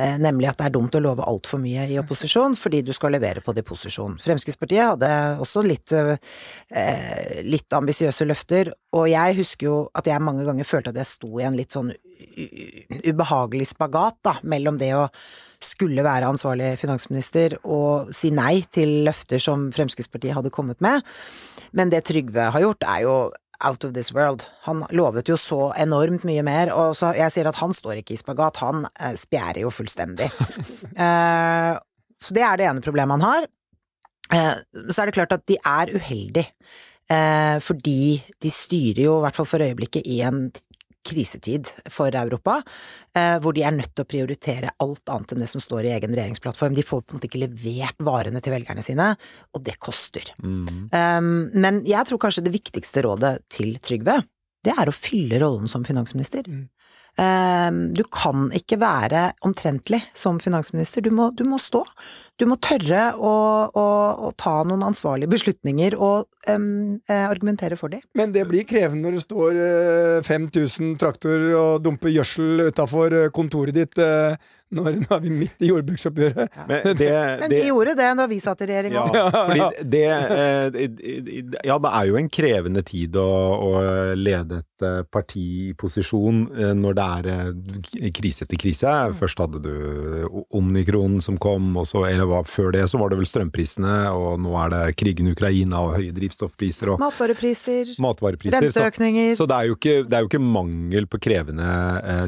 Eh, 0.00 0.16
nemlig 0.16 0.48
at 0.48 0.56
det 0.56 0.66
er 0.70 0.72
dumt 0.72 0.94
å 0.96 1.02
love 1.04 1.24
altfor 1.28 1.60
mye 1.60 1.84
i 1.92 1.98
opposisjon, 2.00 2.54
fordi 2.56 2.80
du 2.84 2.94
skal 2.96 3.12
levere 3.12 3.42
på 3.44 3.52
det 3.52 3.60
i 3.60 3.68
posisjon. 3.68 4.14
Fremskrittspartiet 4.22 4.94
hadde 4.94 5.10
også 5.44 5.64
litt, 5.66 5.92
eh, 5.92 7.42
litt 7.44 7.76
ambisiøse 7.76 8.24
løfter, 8.24 8.72
og 8.96 9.08
jeg 9.08 9.36
husker 9.36 9.66
jo 9.66 9.76
at 9.94 10.08
jeg 10.08 10.24
mange 10.24 10.46
ganger 10.48 10.64
følte 10.64 10.88
at 10.88 11.00
jeg 11.00 11.10
sto 11.10 11.38
i 11.38 11.44
en 11.44 11.56
litt 11.56 11.76
sånn 11.76 11.92
ubehagelig 13.04 13.68
spagat, 13.74 14.16
da, 14.24 14.38
mellom 14.42 14.78
det 14.78 14.94
å 14.96 15.10
skulle 15.62 16.02
være 16.02 16.26
ansvarlig 16.26 16.72
finansminister 16.80 17.58
og 17.62 18.12
si 18.14 18.32
nei 18.34 18.64
til 18.72 19.04
løfter 19.06 19.38
som 19.38 19.70
Fremskrittspartiet 19.70 20.34
hadde 20.34 20.50
kommet 20.50 20.80
med. 20.80 21.04
Men 21.72 21.92
det 21.92 22.04
Trygve 22.08 22.50
har 22.50 22.64
gjort, 22.64 22.82
er 22.82 23.04
jo 23.04 23.16
out 23.64 23.84
of 23.84 23.94
this 23.94 24.12
world. 24.14 24.44
Han 24.66 24.84
lovet 24.90 25.30
jo 25.30 25.38
så 25.40 25.72
enormt 25.80 26.26
mye 26.28 26.44
mer, 26.46 26.72
og 26.74 26.96
så 26.98 27.12
jeg 27.16 27.34
sier 27.34 27.48
at 27.50 27.60
han 27.60 27.74
står 27.76 28.00
ikke 28.00 28.16
i 28.16 28.20
spagat, 28.20 28.60
han 28.62 28.86
eh, 28.92 29.16
spjærer 29.18 29.62
jo 29.64 29.72
fullstendig. 29.74 30.28
eh, 31.06 31.72
så 32.22 32.36
det 32.36 32.46
er 32.46 32.60
det 32.60 32.68
ene 32.68 32.84
problemet 32.84 33.18
han 33.18 33.28
har. 33.28 33.48
Eh, 34.32 34.54
så 34.88 35.02
er 35.02 35.10
det 35.10 35.16
klart 35.18 35.34
at 35.36 35.46
de 35.48 35.58
er 35.58 35.94
uheldige, 35.96 36.52
eh, 37.10 37.58
fordi 37.60 38.22
de 38.42 38.52
styrer 38.52 39.04
jo, 39.06 39.18
i 39.18 39.26
hvert 39.26 39.40
fall 39.40 39.50
for 39.50 39.64
øyeblikket, 39.64 40.06
i 40.06 40.20
en 40.26 40.46
krisetid 41.06 41.68
for 41.90 42.14
Europa, 42.14 42.60
eh, 43.16 43.38
hvor 43.42 43.54
de 43.56 43.64
er 43.66 43.74
nødt 43.74 43.92
til 43.94 44.04
å 44.04 44.08
prioritere 44.08 44.74
alt 44.82 45.12
annet 45.12 45.34
enn 45.34 45.44
det 45.44 45.50
som 45.50 45.62
står 45.62 45.88
i 45.88 45.94
egen 45.96 46.14
regjeringsplattform. 46.14 46.76
De 46.76 46.86
får 46.86 47.02
på 47.02 47.12
en 47.14 47.20
måte 47.20 47.30
ikke 47.30 47.42
levert 47.42 48.02
varene 48.02 48.42
til 48.42 48.54
velgerne 48.54 48.84
sine, 48.86 49.08
og 49.52 49.64
det 49.66 49.78
koster. 49.82 50.32
Mm. 50.42 50.88
Um, 50.92 51.32
men 51.54 51.82
jeg 51.88 52.08
tror 52.08 52.22
kanskje 52.22 52.46
det 52.46 52.54
viktigste 52.54 53.04
rådet 53.06 53.36
til 53.52 53.74
Trygve, 53.82 54.20
det 54.62 54.74
er 54.78 54.88
å 54.88 54.94
fylle 54.94 55.40
rollen 55.42 55.70
som 55.70 55.84
finansminister. 55.86 56.46
Mm. 56.46 56.68
Um, 57.20 57.90
du 57.92 58.06
kan 58.08 58.48
ikke 58.56 58.78
være 58.80 59.32
omtrentlig 59.44 60.00
som 60.16 60.38
finansminister, 60.40 61.04
du 61.04 61.10
må, 61.12 61.28
du 61.36 61.44
må 61.44 61.58
stå. 61.60 61.84
Du 62.40 62.46
må 62.48 62.56
tørre 62.56 63.10
å, 63.20 63.32
å, 63.68 63.84
å 64.26 64.30
ta 64.40 64.54
noen 64.66 64.82
ansvarlige 64.86 65.30
beslutninger 65.34 65.94
og 65.94 66.24
um, 66.48 66.96
eh, 67.04 67.26
argumentere 67.28 67.76
for 67.78 67.92
dem. 67.92 68.00
Men 68.18 68.32
det 68.34 68.46
blir 68.48 68.64
krevende 68.66 69.04
når 69.04 69.18
det 69.18 69.24
står 69.26 69.60
eh, 69.66 70.24
5000 70.26 70.96
traktorer 70.98 71.52
og 71.60 71.84
dumper 71.84 72.10
gjødsel 72.14 72.64
utafor 72.72 73.18
kontoret 73.36 73.76
ditt 73.76 74.00
eh, 74.00 74.40
når, 74.72 74.98
nå 75.02 75.08
er 75.16 75.22
vi 75.22 75.32
midt 75.42 75.62
i 75.62 75.70
jordbruksoppgjøret. 75.70 76.58
Men 76.68 76.96
det, 76.96 77.10
Men 77.42 77.50
det 77.50 77.60
de 77.62 77.68
gjorde 77.68 77.94
det 77.98 78.08
da 78.18 78.26
vi 78.30 78.38
satt 78.42 78.62
i 78.64 78.68
regjering 78.70 78.96
ja, 78.96 79.04
òg. 79.04 79.36
fordi 79.50 79.86
det 79.92 80.04
eh, 80.08 80.78
Ja, 81.68 81.78
det 81.82 81.92
er 81.92 82.08
jo 82.08 82.18
en 82.20 82.30
krevende 82.32 82.84
tid 82.86 83.16
å, 83.20 83.26
å 83.66 83.72
lede 84.18 84.62
et 84.62 84.86
eh, 84.86 85.00
parti 85.12 85.44
i 85.68 85.74
posisjon 85.78 86.44
eh, 86.56 86.72
når 86.78 86.96
det 86.98 87.08
er 87.18 88.10
krise 88.16 88.46
etter 88.46 88.60
krise. 88.60 88.94
Først 89.18 89.42
hadde 89.42 89.62
du 89.64 89.72
omnikron 90.54 91.20
som 91.24 91.38
kom, 91.42 91.72
og 91.80 91.86
så 91.88 92.04
eller 92.08 92.28
hva, 92.28 92.42
før 92.48 92.72
det 92.76 92.86
så 92.90 93.00
var 93.00 93.12
det 93.12 93.20
vel 93.20 93.28
strømprisene, 93.28 93.96
og 94.16 94.40
nå 94.42 94.54
er 94.64 94.72
det 94.72 94.82
krigen 95.00 95.28
i 95.30 95.36
Ukraina 95.36 95.82
og 95.84 95.96
høye 95.98 96.14
drivstoffpriser 96.16 96.94
og 96.94 97.02
Matvarepriser, 97.02 97.94
matvarepriser. 98.02 98.68
Renteøkninger 98.68 99.32
så 99.38 99.46
det 99.50 99.58
er, 99.58 99.70
jo 99.70 99.78
ikke, 99.78 99.96
det 100.08 100.18
er 100.18 100.24
jo 100.24 100.30
ikke 100.30 100.42
mangel 100.42 101.08
på 101.10 101.20
krevende 101.22 101.68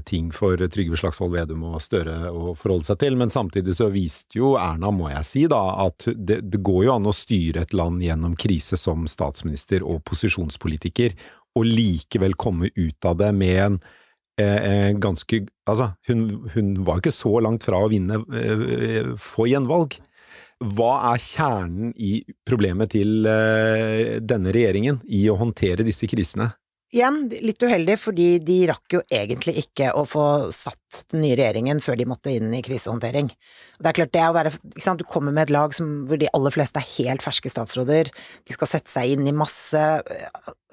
ting 0.09 0.30
for 0.35 0.61
Trygve 0.74 0.98
Slagsvold 0.98 1.35
Vedum 1.35 1.64
og 1.68 1.80
Støre 1.85 2.34
å 2.35 2.55
forholde 2.59 2.88
seg 2.88 3.01
til, 3.01 3.16
men 3.20 3.33
samtidig 3.33 3.77
så 3.79 3.88
viste 3.94 4.38
jo 4.40 4.55
Erna, 4.61 4.90
må 4.94 5.11
jeg 5.12 5.29
si, 5.29 5.44
da, 5.51 5.62
at 5.87 6.07
det, 6.14 6.40
det 6.51 6.61
går 6.64 6.87
jo 6.88 6.94
an 6.97 7.11
å 7.11 7.14
styre 7.16 7.64
et 7.64 7.75
land 7.77 8.03
gjennom 8.05 8.37
krise 8.38 8.79
som 8.81 9.07
statsminister 9.11 9.85
og 9.87 10.03
posisjonspolitiker, 10.09 11.16
og 11.55 11.68
likevel 11.68 12.35
komme 12.38 12.73
ut 12.75 13.07
av 13.07 13.20
det 13.20 13.31
med 13.37 13.61
en 13.62 13.77
eh, 14.40 14.59
eh, 14.59 14.90
ganske 14.99 15.44
Altså, 15.64 15.94
hun, 16.11 16.51
hun 16.53 16.75
var 16.85 16.99
ikke 17.01 17.14
så 17.14 17.38
langt 17.40 17.64
fra 17.64 17.79
å 17.81 17.88
vinne, 17.88 18.18
eh, 18.37 19.14
få 19.16 19.47
gjenvalg. 19.49 19.94
Hva 20.61 20.90
er 21.14 21.23
kjernen 21.25 21.94
i 21.97 22.18
problemet 22.44 22.92
til 22.92 23.25
eh, 23.25 24.18
denne 24.20 24.53
regjeringen 24.53 25.01
i 25.09 25.23
å 25.33 25.38
håndtere 25.40 25.87
disse 25.87 26.05
krisene? 26.11 26.51
Igjen, 26.94 27.24
litt 27.42 27.62
uheldig, 27.64 27.96
fordi 27.98 28.26
de 28.46 28.57
rakk 28.70 28.94
jo 28.94 29.00
egentlig 29.11 29.57
ikke 29.64 29.88
å 29.98 30.04
få 30.07 30.24
satt 30.54 31.00
den 31.11 31.24
nye 31.24 31.35
regjeringen 31.35 31.80
før 31.83 31.98
de 31.98 32.07
måtte 32.07 32.30
inn 32.30 32.52
i 32.54 32.61
krisehåndtering. 32.62 33.33
Det 33.83 33.90
er 33.90 33.96
klart, 33.96 34.12
det 34.14 34.22
å 34.22 34.37
være 34.37 34.52
ikke 34.54 34.85
sant, 34.85 35.02
Du 35.02 35.11
kommer 35.11 35.35
med 35.35 35.48
et 35.48 35.54
lag 35.57 35.74
som, 35.74 35.88
hvor 36.07 36.20
de 36.20 36.30
aller 36.30 36.54
fleste 36.54 36.78
er 36.78 36.92
helt 37.00 37.24
ferske 37.24 37.50
statsråder, 37.50 38.12
de 38.14 38.54
skal 38.54 38.70
sette 38.70 38.92
seg 38.92 39.16
inn 39.16 39.26
i 39.26 39.35
masse 39.35 39.83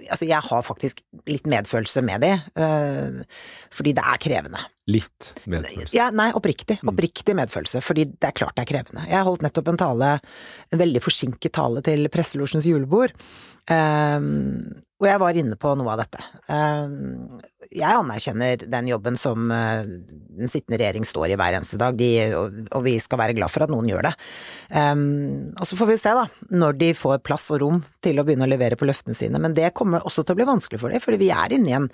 Altså, 0.10 0.28
jeg 0.30 0.42
har 0.48 0.64
faktisk 0.66 1.02
litt 1.30 1.48
medfølelse 1.50 2.04
med 2.06 2.24
de, 2.24 2.32
øh, 2.64 3.20
fordi 3.76 3.94
det 3.98 4.06
er 4.14 4.22
krevende. 4.22 4.64
Litt 4.92 5.32
medfølelse. 5.46 5.96
Ja, 5.96 6.10
nei, 6.16 6.32
oppriktig. 6.38 6.80
Oppriktig 6.88 7.36
medfølelse, 7.38 7.84
fordi 7.86 8.08
det 8.12 8.32
er 8.32 8.38
klart 8.38 8.58
det 8.58 8.66
er 8.66 8.72
krevende. 8.74 9.06
Jeg 9.12 9.28
holdt 9.28 9.46
nettopp 9.46 9.72
en 9.72 9.82
tale, 9.82 10.12
en 10.72 10.82
veldig 10.82 11.04
forsinket 11.06 11.56
tale 11.58 11.84
til 11.86 12.10
Presselosjens 12.14 12.68
julebord, 12.70 13.14
ehm, 13.72 14.82
og 15.02 15.10
jeg 15.10 15.22
var 15.22 15.42
inne 15.44 15.58
på 15.60 15.76
noe 15.80 15.94
av 15.94 16.04
dette. 16.04 16.26
Ehm, 16.54 17.40
jeg 17.72 17.96
anerkjenner 17.96 18.66
den 18.68 18.90
jobben 18.90 19.18
som 19.20 19.52
eh, 19.54 19.84
den 19.86 20.52
sittende 20.52 20.80
regjering 20.82 21.06
står 21.08 21.32
i 21.32 21.38
hver 21.40 21.56
eneste 21.56 21.80
dag, 21.80 21.96
de, 21.98 22.10
og, 22.36 22.82
vi 22.84 22.98
skal 23.00 23.22
være 23.22 23.36
glad 23.38 23.54
for 23.54 23.66
at 23.66 23.72
noen 23.72 23.88
gjør 23.88 24.10
det. 24.10 24.14
Um, 24.76 25.52
og 25.56 25.68
så 25.70 25.78
får 25.80 25.92
vi 25.92 25.98
se, 26.02 26.16
da, 26.18 26.26
når 26.52 26.80
de 26.82 26.92
får 26.98 27.22
plass 27.26 27.48
og 27.56 27.62
rom 27.64 27.82
til 28.04 28.20
å 28.20 28.26
begynne 28.28 28.48
å 28.48 28.52
levere 28.52 28.80
på 28.80 28.88
løftene 28.90 29.16
sine, 29.18 29.40
men 29.42 29.56
det 29.58 29.74
kommer 29.78 30.04
også 30.08 30.26
til 30.26 30.36
å 30.36 30.42
bli 30.42 30.50
vanskelig 30.52 30.82
for 30.82 30.92
dem, 30.92 31.04
fordi 31.04 31.22
vi 31.24 31.32
er 31.36 31.56
inne 31.56 31.72
i 31.72 31.78
en 31.80 31.88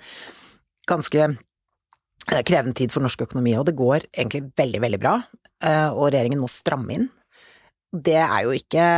ganske 0.88 1.26
eh, 1.28 2.42
krevende 2.42 2.78
tid 2.78 2.94
for 2.94 3.04
norsk 3.04 3.28
økonomi, 3.28 3.54
og 3.60 3.68
det 3.68 3.78
går 3.78 4.08
egentlig 4.10 4.48
veldig, 4.58 4.82
veldig 4.86 5.02
bra, 5.04 5.18
eh, 5.62 5.90
og 5.92 6.10
regjeringen 6.10 6.42
må 6.42 6.50
stramme 6.50 6.98
inn. 6.98 7.10
Det 7.88 8.18
er 8.18 8.40
jo 8.44 8.56
ikke 8.56 8.88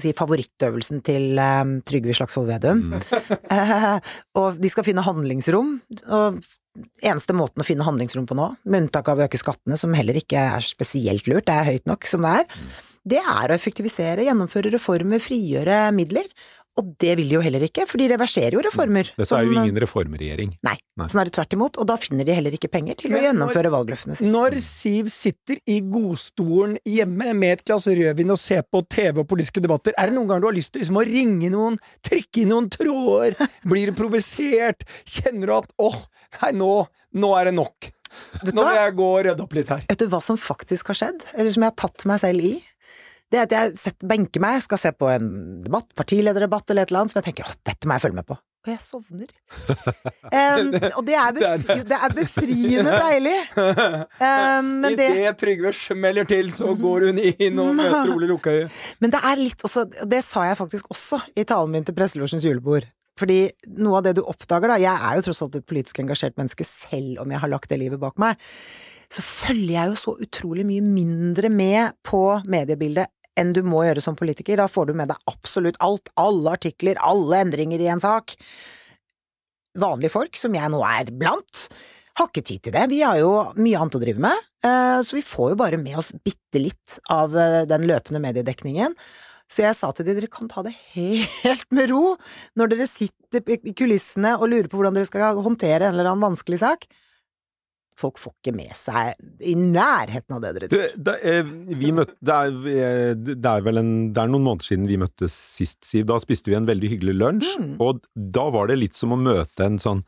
si, 0.00 0.14
favorittøvelsen 0.16 1.02
til 1.06 1.38
um, 1.40 1.76
Trygve 1.88 2.14
Slagsvold 2.16 2.48
Vedum. 2.50 2.82
Mm. 2.92 3.04
Uh, 3.50 3.98
og 4.40 4.60
de 4.62 4.70
skal 4.72 4.86
finne 4.86 5.04
handlingsrom, 5.04 5.76
og 6.08 6.40
eneste 7.04 7.36
måten 7.36 7.60
å 7.60 7.66
finne 7.66 7.84
handlingsrom 7.86 8.24
på 8.28 8.36
nå, 8.38 8.48
med 8.64 8.86
unntak 8.86 9.10
av 9.12 9.20
å 9.20 9.26
øke 9.26 9.40
skattene, 9.40 9.76
som 9.80 9.92
heller 9.96 10.16
ikke 10.20 10.46
er 10.56 10.64
spesielt 10.64 11.28
lurt, 11.28 11.48
det 11.48 11.58
er 11.58 11.70
høyt 11.74 11.90
nok 11.90 12.08
som 12.08 12.24
det 12.24 12.38
er, 12.40 12.64
det 13.02 13.18
er 13.18 13.50
å 13.50 13.56
effektivisere, 13.56 14.24
gjennomføre 14.28 14.70
reformer, 14.76 15.22
frigjøre 15.22 15.88
midler. 15.94 16.28
Og 16.80 16.94
det 17.02 17.16
vil 17.18 17.28
de 17.28 17.34
jo 17.36 17.42
heller 17.44 17.60
ikke, 17.66 17.84
for 17.86 18.00
de 18.00 18.06
reverserer 18.08 18.54
jo 18.56 18.62
reformer. 18.64 19.10
Dette 19.12 19.36
er 19.36 19.44
jo 19.44 19.52
som- 19.52 19.64
ingen 19.66 19.76
reformregjering. 19.82 20.54
Nei, 20.64 20.76
Nei. 20.96 21.06
snarere 21.12 21.30
tvert 21.30 21.52
imot, 21.52 21.76
og 21.78 21.86
da 21.86 21.96
finner 22.00 22.24
de 22.24 22.32
heller 22.32 22.50
ikke 22.56 22.70
penger 22.72 22.94
til 22.96 23.10
å 23.10 23.14
når- 23.14 23.26
gjennomføre 23.26 23.70
valgløftene 23.74 24.16
sine. 24.16 24.30
Når 24.32 24.56
Siv 24.62 25.10
sitter 25.12 25.58
i 25.68 25.80
godstolen 25.82 26.78
hjemme 26.88 27.34
med 27.36 27.58
et 27.58 27.64
glass 27.66 27.84
rødvin 27.86 28.30
og 28.30 28.38
ser 28.38 28.62
på 28.62 28.82
TV 28.88 29.20
og 29.20 29.28
politiske 29.28 29.60
debatter, 29.60 29.92
er 29.98 30.06
det 30.06 30.14
noen 30.14 30.28
ganger 30.28 30.40
du 30.40 30.46
har 30.46 30.56
lyst 30.56 30.72
til 30.72 30.80
liksom 30.82 30.96
å 30.96 31.04
ringe 31.04 31.50
noen, 31.52 31.78
trekke 32.02 32.42
i 32.42 32.48
noen 32.48 32.70
tråder, 32.70 33.36
blir 33.68 33.86
du 33.86 33.92
provosert, 33.92 34.82
kjenner 35.04 35.46
du 35.46 35.52
at 35.60 35.70
åh, 35.78 35.98
nei, 36.40 36.52
nå, 36.52 36.86
nå 37.14 37.34
er 37.38 37.44
det 37.50 37.54
nok. 37.54 37.92
Nå 38.44 38.52
må 38.60 38.74
jeg 38.76 38.92
gå 38.96 39.04
og 39.08 39.24
rydde 39.24 39.40
opp 39.40 39.54
litt 39.56 39.68
her. 39.72 39.84
Vet 39.88 39.98
du 39.98 40.06
hva 40.12 40.22
som 40.22 40.36
faktisk 40.36 40.86
har 40.92 40.94
skjedd, 40.94 41.22
eller 41.34 41.50
som 41.50 41.62
jeg 41.64 41.70
har 41.72 41.88
tatt 41.88 42.04
meg 42.08 42.20
selv 42.20 42.40
i? 42.44 42.62
Det 43.32 43.40
er 43.40 43.46
at 43.48 43.52
jeg 43.56 43.76
setter, 43.80 44.06
benker 44.10 44.42
meg, 44.44 44.60
skal 44.60 44.80
se 44.80 44.90
på 44.92 45.08
en 45.08 45.28
debatt, 45.64 45.88
partilederdebatt 45.96 46.68
eller 46.72 46.84
et 46.84 46.92
eller 46.92 47.02
annet, 47.02 47.14
som 47.14 47.22
jeg 47.22 47.30
tenker 47.30 47.48
at 47.48 47.62
dette 47.64 47.88
må 47.88 47.96
jeg 47.96 48.04
følge 48.04 48.18
med 48.18 48.28
på. 48.28 48.36
Og 48.62 48.70
jeg 48.70 48.82
sovner. 48.84 49.30
Um, 50.32 50.70
og 50.96 51.02
det 51.04 51.12
er, 51.12 51.32
befri, 51.36 51.74
det 51.84 51.96
er 51.96 52.12
befriende 52.16 52.92
deilig. 53.04 53.34
Um, 53.58 54.68
men 54.80 54.94
det 54.96 55.08
Idet 55.10 55.34
Trygve 55.42 55.72
smeller 55.76 56.24
til, 56.28 56.48
så 56.56 56.70
går 56.78 57.04
hun 57.10 57.20
inn 57.20 57.60
og 57.60 57.74
møter 57.76 58.14
Ole 58.14 58.30
Lukkøye. 58.30 58.70
Men 59.04 59.12
det 59.12 59.20
er 59.28 59.42
litt 59.42 59.60
også, 59.66 59.84
og 59.90 60.08
det 60.08 60.22
sa 60.24 60.46
jeg 60.48 60.56
faktisk 60.56 60.88
også 60.94 61.20
i 61.36 61.44
talen 61.48 61.74
min 61.74 61.84
til 61.84 61.96
Presselosjens 61.98 62.46
julebord. 62.48 62.86
Fordi 63.20 63.42
noe 63.76 64.00
av 64.00 64.06
det 64.06 64.14
du 64.16 64.22
oppdager 64.24 64.72
da, 64.72 64.80
jeg 64.80 64.94
er 64.94 65.18
jo 65.18 65.26
tross 65.28 65.44
alt 65.44 65.60
et 65.60 65.68
politisk 65.68 66.00
engasjert 66.00 66.38
menneske 66.40 66.64
selv 66.64 67.20
om 67.26 67.34
jeg 67.34 67.44
har 67.44 67.52
lagt 67.52 67.68
det 67.68 67.82
livet 67.82 68.00
bak 68.00 68.16
meg, 68.22 68.40
så 69.12 69.20
følger 69.26 69.74
jeg 69.74 69.92
jo 69.92 70.00
så 70.00 70.16
utrolig 70.24 70.64
mye 70.64 70.86
mindre 70.86 71.52
med 71.52 71.98
på 72.08 72.24
mediebildet 72.48 73.12
enn 73.38 73.54
du 73.56 73.62
må 73.64 73.84
gjøre 73.86 74.02
som 74.04 74.18
politiker. 74.18 74.60
Da 74.60 74.68
får 74.70 74.90
du 74.90 74.94
med 74.98 75.12
deg 75.12 75.30
absolutt 75.30 75.78
alt, 75.84 76.12
alle 76.20 76.56
artikler, 76.58 77.00
alle 77.00 77.42
endringer 77.46 77.82
i 77.82 77.90
en 77.92 78.02
sak. 78.02 78.36
Vanlige 79.78 80.12
folk, 80.12 80.36
som 80.36 80.54
jeg 80.56 80.72
nå 80.72 80.82
er 80.84 81.12
blant, 81.16 81.66
har 82.18 82.28
ikke 82.28 82.44
tid 82.44 82.66
til 82.66 82.74
det. 82.76 82.86
Vi 82.92 83.00
har 83.00 83.16
jo 83.22 83.32
mye 83.56 83.80
annet 83.80 83.96
å 83.96 84.02
drive 84.02 84.20
med, 84.20 84.48
eh, 84.66 84.98
så 85.00 85.16
vi 85.16 85.24
får 85.24 85.54
jo 85.54 85.60
bare 85.62 85.80
med 85.80 85.96
oss 86.02 86.12
bitte 86.12 86.60
litt 86.60 86.98
av 87.12 87.36
eh, 87.36 87.62
den 87.68 87.86
løpende 87.88 88.20
mediedekningen. 88.20 88.96
Så 89.52 89.64
jeg 89.64 89.76
sa 89.76 89.90
til 89.92 90.06
dem 90.08 90.16
dere 90.16 90.30
kan 90.32 90.48
ta 90.48 90.62
det 90.64 90.72
helt 90.94 91.66
med 91.74 91.90
ro 91.92 92.14
når 92.56 92.72
dere 92.72 92.88
sitter 92.88 93.44
i 93.52 93.74
kulissene 93.76 94.36
og 94.38 94.48
lurer 94.48 94.68
på 94.70 94.78
hvordan 94.78 94.96
dere 94.96 95.08
skal 95.08 95.40
håndtere 95.44 95.88
en 95.88 95.96
eller 95.96 96.08
annen 96.08 96.24
vanskelig 96.30 96.62
sak. 96.62 96.86
Folk 97.98 98.18
får 98.18 98.32
ikke 98.38 98.54
med 98.56 98.72
seg 98.78 99.14
i 99.44 99.54
nærheten 99.58 100.36
av 100.36 100.42
det 100.44 100.52
dere 100.56 100.68
tror. 100.72 100.96
det, 100.96 101.16
er, 101.28 101.42
møtte, 101.92 102.16
det, 102.24 102.36
er, 102.38 102.56
eh, 102.72 103.14
det 103.36 103.52
er 103.52 103.64
vel 103.66 103.82
en, 103.82 103.92
det 104.16 104.22
er 104.24 104.32
noen 104.32 104.46
måneder 104.48 104.70
siden 104.72 104.88
vi 104.90 104.98
møttes 105.02 105.36
sist, 105.36 105.80
Siv. 105.86 106.06
Da 106.08 106.18
spiste 106.22 106.50
vi 106.50 106.58
en 106.58 106.68
veldig 106.68 106.92
hyggelig 106.96 107.16
lunsj, 107.20 107.50
Mm. 107.62 107.74
og 107.84 108.00
da 108.14 108.48
var 108.54 108.70
det 108.70 108.78
litt 108.80 108.96
som 108.98 109.12
å 109.12 109.20
møte 109.20 109.64
en 109.66 109.78
sånn 109.82 110.02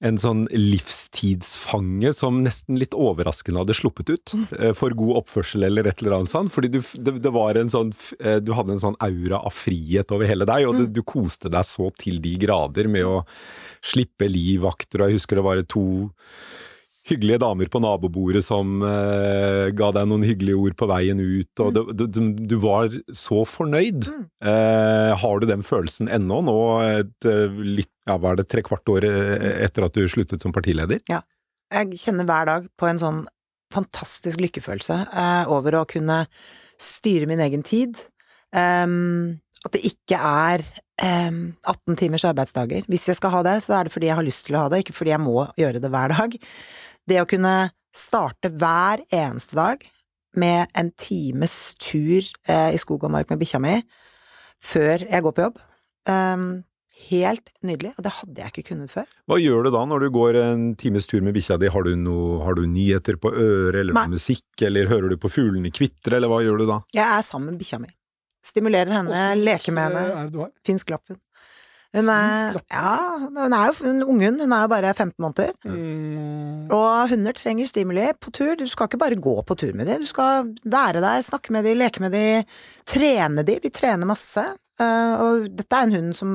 en 0.00 0.14
sånn 0.22 0.44
livstidsfange 0.54 2.12
som 2.14 2.36
nesten 2.44 2.78
litt 2.78 2.94
overraskende 2.94 3.64
hadde 3.64 3.74
sluppet 3.74 4.12
ut 4.12 4.34
eh, 4.60 4.70
for 4.78 4.94
god 4.94 5.24
oppførsel 5.24 5.66
eller 5.66 5.88
et 5.90 6.02
eller 6.02 6.14
annet 6.20 6.30
sånt. 6.30 6.52
Fordi 6.54 6.70
du, 6.76 6.78
det, 7.02 7.16
det 7.24 7.32
var 7.34 7.58
en 7.58 7.72
sånn 7.72 7.90
eh, 8.22 8.38
Du 8.38 8.52
hadde 8.54 8.76
en 8.76 8.82
sånn 8.84 8.98
aura 9.02 9.40
av 9.42 9.54
frihet 9.58 10.14
over 10.14 10.30
hele 10.30 10.46
deg, 10.48 10.68
og 10.70 10.78
du, 10.78 10.86
du 10.86 11.02
koste 11.02 11.50
deg 11.50 11.66
så 11.66 11.90
til 11.98 12.20
de 12.22 12.36
grader 12.38 12.86
med 12.90 13.08
å 13.10 13.18
slippe 13.84 14.30
livvakter, 14.30 15.02
og 15.02 15.10
jeg 15.10 15.18
husker 15.18 15.38
det 15.40 15.46
var 15.48 15.64
to 15.66 15.84
hyggelige 17.08 17.40
damer 17.42 17.70
på 17.72 17.80
nabobordet 17.82 18.44
som 18.46 18.82
eh, 18.84 19.68
ga 19.76 19.90
deg 19.96 20.10
noen 20.10 20.26
hyggelige 20.26 20.58
ord 20.60 20.76
på 20.78 20.88
veien 20.90 21.22
ut, 21.22 21.64
og 21.64 21.78
mm. 21.78 22.04
du, 22.04 22.20
du 22.50 22.56
var 22.62 22.92
så 23.16 23.44
fornøyd. 23.48 24.10
Eh, 24.44 25.14
har 25.22 25.40
du 25.40 25.48
den 25.48 25.64
følelsen 25.66 26.10
ennå, 26.12 26.42
nå 26.46 26.58
et, 26.84 27.16
eh, 27.28 27.58
litt, 27.80 27.92
ja, 28.08 28.18
hva 28.20 28.34
er 28.34 28.42
det, 28.42 28.48
tre 28.52 28.64
kvart 28.66 28.92
år 28.92 29.08
etter 29.08 29.88
at 29.88 29.96
du 29.96 30.06
sluttet 30.08 30.44
som 30.44 30.54
partileder? 30.54 31.02
Jeg 31.08 32.00
kjenner 32.00 32.28
hver 32.28 32.48
dag 32.48 32.70
på 32.80 32.88
en 32.88 33.00
sånn 33.00 33.24
fantastisk 33.72 34.40
lykkefølelse 34.40 34.96
eh, 35.12 35.50
over 35.52 35.80
å 35.80 35.88
kunne 35.88 36.22
styre 36.80 37.28
min 37.28 37.42
egen 37.44 37.64
tid. 37.66 37.98
Um, 38.54 39.38
at 39.66 39.74
det 39.74 39.82
ikke 39.90 40.16
er 40.16 40.62
um, 41.28 41.40
18 41.66 41.98
timers 42.00 42.24
arbeidsdager. 42.28 42.86
Hvis 42.88 43.08
jeg 43.10 43.18
skal 43.18 43.34
ha 43.34 43.42
det, 43.44 43.56
så 43.64 43.76
er 43.76 43.86
det 43.86 43.92
fordi 43.92 44.08
jeg 44.08 44.18
har 44.18 44.26
lyst 44.26 44.46
til 44.46 44.56
å 44.56 44.64
ha 44.64 44.72
det, 44.72 44.84
ikke 44.84 44.96
fordi 44.96 45.12
jeg 45.12 45.24
må 45.24 45.42
gjøre 45.58 45.82
det 45.82 45.90
hver 45.92 46.14
dag. 46.14 46.36
Det 47.08 47.22
å 47.22 47.28
kunne 47.28 47.70
starte 47.94 48.50
hver 48.52 49.00
eneste 49.14 49.56
dag 49.56 49.84
med 50.38 50.68
en 50.76 50.90
times 50.92 51.74
tur 51.80 52.20
eh, 52.20 52.74
i 52.74 52.80
skog 52.80 53.06
og 53.06 53.14
mark 53.14 53.30
med 53.32 53.40
bikkja 53.40 53.60
mi 53.62 53.78
før 54.60 55.06
jeg 55.06 55.24
går 55.24 55.34
på 55.34 55.44
jobb. 55.46 55.60
Um, 56.08 56.48
helt 57.08 57.52
nydelig, 57.64 57.92
og 57.96 58.04
det 58.04 58.12
hadde 58.18 58.42
jeg 58.42 58.52
ikke 58.52 58.66
kunnet 58.72 58.92
før. 58.92 59.06
Hva 59.30 59.38
gjør 59.40 59.68
du 59.68 59.70
da 59.72 59.84
når 59.88 60.04
du 60.04 60.08
går 60.18 60.38
en 60.42 60.64
times 60.80 61.06
tur 61.08 61.22
med 61.24 61.36
bikkja 61.36 61.56
di? 61.62 61.70
Har 61.72 61.86
du, 61.86 61.92
noe, 61.96 62.40
har 62.44 62.58
du 62.58 62.64
nyheter 62.68 63.20
på 63.22 63.30
øret, 63.30 63.78
eller 63.84 63.94
noe 63.96 64.16
musikk, 64.18 64.48
eller 64.66 64.90
hører 64.90 65.14
du 65.14 65.20
på 65.22 65.30
fuglene 65.32 65.72
kvitre, 65.74 66.18
eller 66.18 66.32
hva 66.32 66.42
gjør 66.44 66.60
du 66.60 66.66
da? 66.68 66.80
Jeg 66.96 67.06
er 67.06 67.24
sammen 67.24 67.54
med 67.54 67.62
bikkja 67.62 67.80
mi. 67.84 67.92
Stimulerer 68.44 68.98
henne, 68.98 69.22
leker 69.38 69.74
med 69.76 69.88
henne. 69.88 70.26
Det? 70.34 70.50
Finsk 70.66 70.92
lapp, 70.92 71.06
hun. 71.96 72.10
Er, 72.12 72.58
ja, 72.70 72.96
hun 73.22 73.54
er 73.56 73.70
jo 73.70 73.88
en 73.88 74.02
unghund, 74.04 74.42
hun 74.44 74.52
er 74.52 74.66
jo 74.66 74.70
bare 74.74 74.92
15 74.94 75.14
måneder. 75.24 75.54
Mm. 75.64 76.68
Og 76.74 77.08
hunder 77.14 77.36
trenger 77.36 77.70
stimuli 77.70 78.10
på 78.20 78.32
tur. 78.34 78.54
Du 78.60 78.66
skal 78.68 78.90
ikke 78.90 79.00
bare 79.00 79.16
gå 79.16 79.34
på 79.42 79.56
tur 79.56 79.72
med 79.74 79.88
dem, 79.88 80.04
du 80.04 80.10
skal 80.10 80.52
være 80.64 81.00
der, 81.00 81.24
snakke 81.24 81.52
med 81.52 81.64
dem, 81.64 81.78
leke 81.80 82.04
med 82.04 82.12
dem, 82.12 82.44
trene 82.86 83.46
dem. 83.48 83.64
Vi 83.64 83.72
trener 83.72 84.08
masse. 84.08 84.44
Eh, 84.78 85.14
og 85.18 85.48
dette 85.58 85.74
er 85.74 85.88
en 85.88 85.96
hund 85.96 86.14
som 86.18 86.32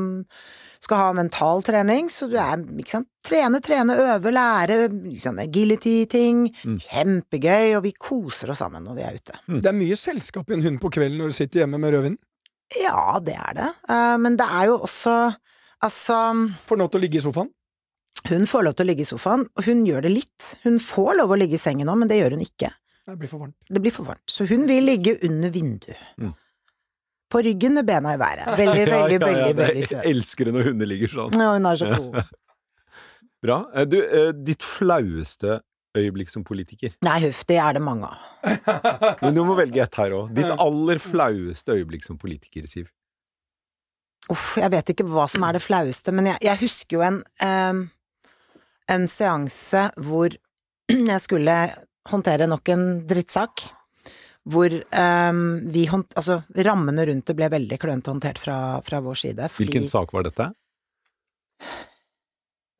skal 0.84 1.00
ha 1.00 1.12
mental 1.16 1.64
trening, 1.64 2.10
så 2.12 2.28
du 2.28 2.36
er, 2.36 2.60
ikke 2.82 2.98
sant, 2.98 3.08
trene, 3.24 3.62
trene, 3.64 3.96
øve, 4.04 4.34
lære, 4.36 4.80
sånne 5.22 5.46
agility-ting. 5.48 6.50
Mm. 6.68 6.76
Kjempegøy, 6.90 7.78
og 7.78 7.86
vi 7.86 7.94
koser 7.96 8.52
oss 8.52 8.60
sammen 8.66 8.84
når 8.84 8.98
vi 8.98 9.06
er 9.08 9.22
ute. 9.22 9.40
Det 9.48 9.72
er 9.72 9.78
mye 9.78 9.96
selskap 10.00 10.52
i 10.52 10.58
en 10.58 10.66
hund 10.66 10.82
på 10.84 10.92
kvelden 10.98 11.22
når 11.22 11.32
du 11.32 11.38
sitter 11.40 11.64
hjemme 11.64 11.80
med 11.80 11.96
rødvin. 11.96 12.20
Ja, 12.82 13.20
det 13.24 13.36
er 13.38 13.54
det. 13.58 13.70
Eh, 13.90 14.16
men 14.24 14.38
det 14.40 14.48
er 14.50 14.70
jo 14.72 14.80
også 14.88 15.16
Altså, 15.84 16.16
Får 16.70 16.78
lov 16.80 16.88
til 16.94 17.02
å 17.02 17.04
ligge 17.04 17.18
i 17.20 17.24
sofaen. 17.26 17.50
hun 18.30 18.46
får 18.48 18.62
lov 18.64 18.74
til 18.78 18.86
å 18.86 18.88
ligge 18.88 19.04
i 19.04 19.08
sofaen, 19.10 19.42
og 19.58 19.66
hun 19.66 19.82
gjør 19.86 20.02
det 20.06 20.12
litt. 20.14 20.54
Hun 20.64 20.78
får 20.80 21.18
lov 21.20 21.34
å 21.36 21.38
ligge 21.42 21.58
i 21.58 21.60
sengen 21.60 21.90
nå, 21.90 21.96
men 22.00 22.08
det 22.08 22.22
gjør 22.22 22.38
hun 22.38 22.46
ikke. 22.46 22.70
Det 23.04 23.18
blir 23.20 23.28
for 23.28 23.42
varmt. 23.44 23.56
Det 23.68 23.82
blir 23.84 23.92
for 23.92 24.08
varmt. 24.08 24.24
Så 24.32 24.46
hun 24.48 24.64
vil 24.70 24.86
ligge 24.88 25.18
under 25.28 25.52
vinduet. 25.52 26.00
Mm. 26.24 26.32
På 27.34 27.42
ryggen 27.44 27.74
med 27.76 27.86
bena 27.90 28.14
i 28.16 28.22
været. 28.22 28.48
Veldig, 28.62 28.86
veldig, 28.94 29.20
veldig, 29.26 29.56
veldig 29.60 29.84
søt. 29.90 29.98
Jeg 30.06 30.16
elsker 30.16 30.46
det 30.48 30.54
når 30.56 30.70
hunder 30.70 30.88
ligger 30.94 31.12
sånn. 31.18 31.36
Ja, 31.44 31.50
hun 31.58 31.66
er 31.68 31.82
så 31.82 31.92
god. 31.98 32.32
Bra. 33.44 33.58
Eh, 33.76 33.86
Du, 33.92 33.98
eh, 34.00 34.32
ditt 34.32 34.64
flaueste 34.64 35.60
øyeblikk 35.98 36.32
som 36.32 36.44
politiker? 36.48 36.94
Nei, 37.06 37.20
huff, 37.26 37.44
det 37.50 37.60
er 37.62 37.78
det 37.78 37.84
mange 37.86 38.10
av. 38.10 38.28
Men 39.24 39.38
du 39.38 39.44
må 39.48 39.58
velge 39.60 39.84
ett 39.84 39.98
her 40.00 40.16
òg. 40.18 40.34
Ditt 40.36 40.52
aller 40.54 41.02
flaueste 41.02 41.78
øyeblikk 41.78 42.06
som 42.08 42.20
politiker, 42.22 42.68
Siv. 42.70 42.90
Uff, 44.32 44.54
jeg 44.58 44.72
vet 44.72 44.94
ikke 44.94 45.06
hva 45.10 45.28
som 45.28 45.44
er 45.44 45.58
det 45.58 45.64
flaueste, 45.66 46.14
men 46.16 46.30
jeg, 46.30 46.40
jeg 46.46 46.60
husker 46.62 46.96
jo 46.96 47.02
en 47.04 47.18
em, 47.44 47.82
en 48.88 49.08
seanse 49.12 49.90
hvor 50.00 50.32
jeg 51.12 51.24
skulle 51.24 51.58
håndtere 52.10 52.48
nok 52.48 52.72
en 52.74 52.86
drittsak. 53.08 53.66
Hvor 54.44 54.74
em, 54.76 55.44
vi 55.72 55.86
hånd... 55.88 56.10
Altså, 56.20 56.42
rammene 56.68 57.06
rundt 57.08 57.30
det 57.30 57.36
ble 57.38 57.48
veldig 57.52 57.80
klønete 57.80 58.12
håndtert 58.12 58.42
fra, 58.44 58.58
fra 58.84 59.00
vår 59.04 59.20
side. 59.22 59.48
Fordi 59.52 59.70
Hvilken 59.70 59.92
sak 59.92 60.12
var 60.16 60.28
dette? 60.28 60.50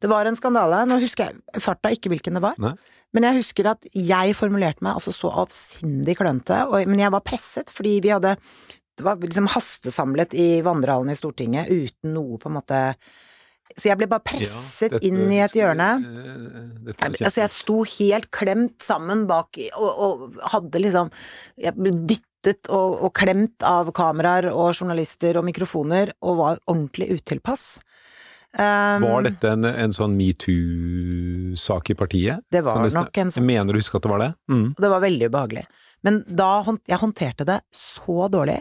Det 0.04 0.10
var 0.12 0.28
en 0.28 0.36
skandale. 0.36 0.82
Nå 0.90 0.98
husker 1.02 1.30
jeg 1.32 1.64
farta 1.64 1.90
ikke 1.96 2.12
hvilken 2.12 2.36
det 2.36 2.44
var. 2.44 2.58
Nei. 2.60 2.74
Men 3.16 3.28
jeg 3.30 3.38
husker 3.40 3.70
at 3.72 3.86
jeg 3.94 4.34
formulerte 4.36 4.84
meg 4.84 4.98
altså 4.98 5.14
så 5.16 5.30
avsindig 5.44 6.16
klønete, 6.20 6.64
og- 6.68 6.88
men 6.90 7.00
jeg 7.00 7.12
var 7.14 7.22
presset 7.24 7.70
fordi 7.72 8.00
vi 8.04 8.10
hadde 8.14 8.36
Det 8.96 9.04
var 9.08 9.16
liksom 9.18 9.48
hastesamlet 9.50 10.36
i 10.38 10.62
vandrehallen 10.62 11.10
i 11.10 11.16
Stortinget 11.18 11.66
uten 11.72 12.14
noe 12.14 12.38
på 12.38 12.46
en 12.52 12.54
måte 12.60 12.96
Så 13.78 13.88
jeg 13.90 13.98
ble 13.98 14.06
bare 14.08 14.22
presset 14.22 14.92
Ja, 14.92 15.00
dette- 15.00 15.08
inn 15.08 15.32
i 15.32 15.40
et 15.42 15.52
hjørne. 15.58 15.88
Eh, 15.98 16.94
Jeg, 16.94 17.26
altså, 17.26 17.42
jeg 17.42 17.50
sto 17.56 17.84
helt 17.84 18.30
klemt 18.30 18.78
sammen 18.86 19.26
bak 19.26 19.58
og, 19.78 20.00
og 20.06 20.36
hadde 20.52 20.82
liksom 20.84 21.10
Jeg 21.58 21.74
ble 21.76 21.92
dyttet 22.06 22.70
og, 22.70 23.02
og 23.08 23.14
klemt 23.16 23.64
av 23.64 23.92
kameraer 23.94 24.52
og 24.54 24.74
journalister 24.76 25.38
og 25.40 25.46
mikrofoner, 25.48 26.12
og 26.22 26.38
var 26.38 26.60
ordentlig 26.68 27.10
utilpass. 27.18 27.80
Um, 28.54 29.02
Var 29.02 29.24
dette 29.26 29.50
en, 29.50 29.66
en 29.66 29.94
sånn 29.98 30.14
metoo-sak 30.14 31.90
i 31.90 31.96
partiet? 31.98 32.44
Det 32.54 32.62
var 32.62 32.84
det 32.84 32.94
nok 32.94 33.18
en 33.24 33.32
sånn 33.34 33.48
mener 33.48 33.74
å 33.74 33.80
huske 33.82 33.98
at 33.98 34.06
det 34.06 34.12
var 34.12 34.22
det. 34.22 34.32
Mm. 34.52 34.68
Det 34.78 34.92
var 34.94 35.02
veldig 35.04 35.30
ubehagelig. 35.32 35.64
Men 36.06 36.20
da 36.28 36.50
jeg 36.86 37.00
håndterte 37.02 37.48
det 37.48 37.60
så 37.74 38.28
dårlig, 38.30 38.60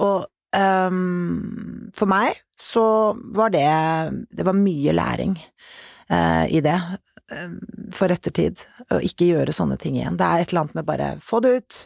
og 0.00 0.28
um, 0.56 1.90
for 1.96 2.08
meg 2.08 2.38
så 2.58 2.84
var 3.34 3.50
det 3.50 3.66
Det 4.30 4.46
var 4.46 4.56
mye 4.56 4.94
læring 4.94 5.34
uh, 6.10 6.46
i 6.48 6.62
det. 6.64 6.78
ehm, 7.34 7.58
For 7.92 8.14
ettertid. 8.14 8.62
Å 8.94 9.00
ikke 9.04 9.28
gjøre 9.28 9.52
sånne 9.52 9.76
ting 9.76 9.98
igjen. 9.98 10.16
Det 10.16 10.24
er 10.24 10.40
et 10.46 10.52
eller 10.54 10.64
annet 10.64 10.78
med 10.78 10.88
bare 10.88 11.10
få 11.20 11.42
det 11.44 11.56
ut, 11.58 11.82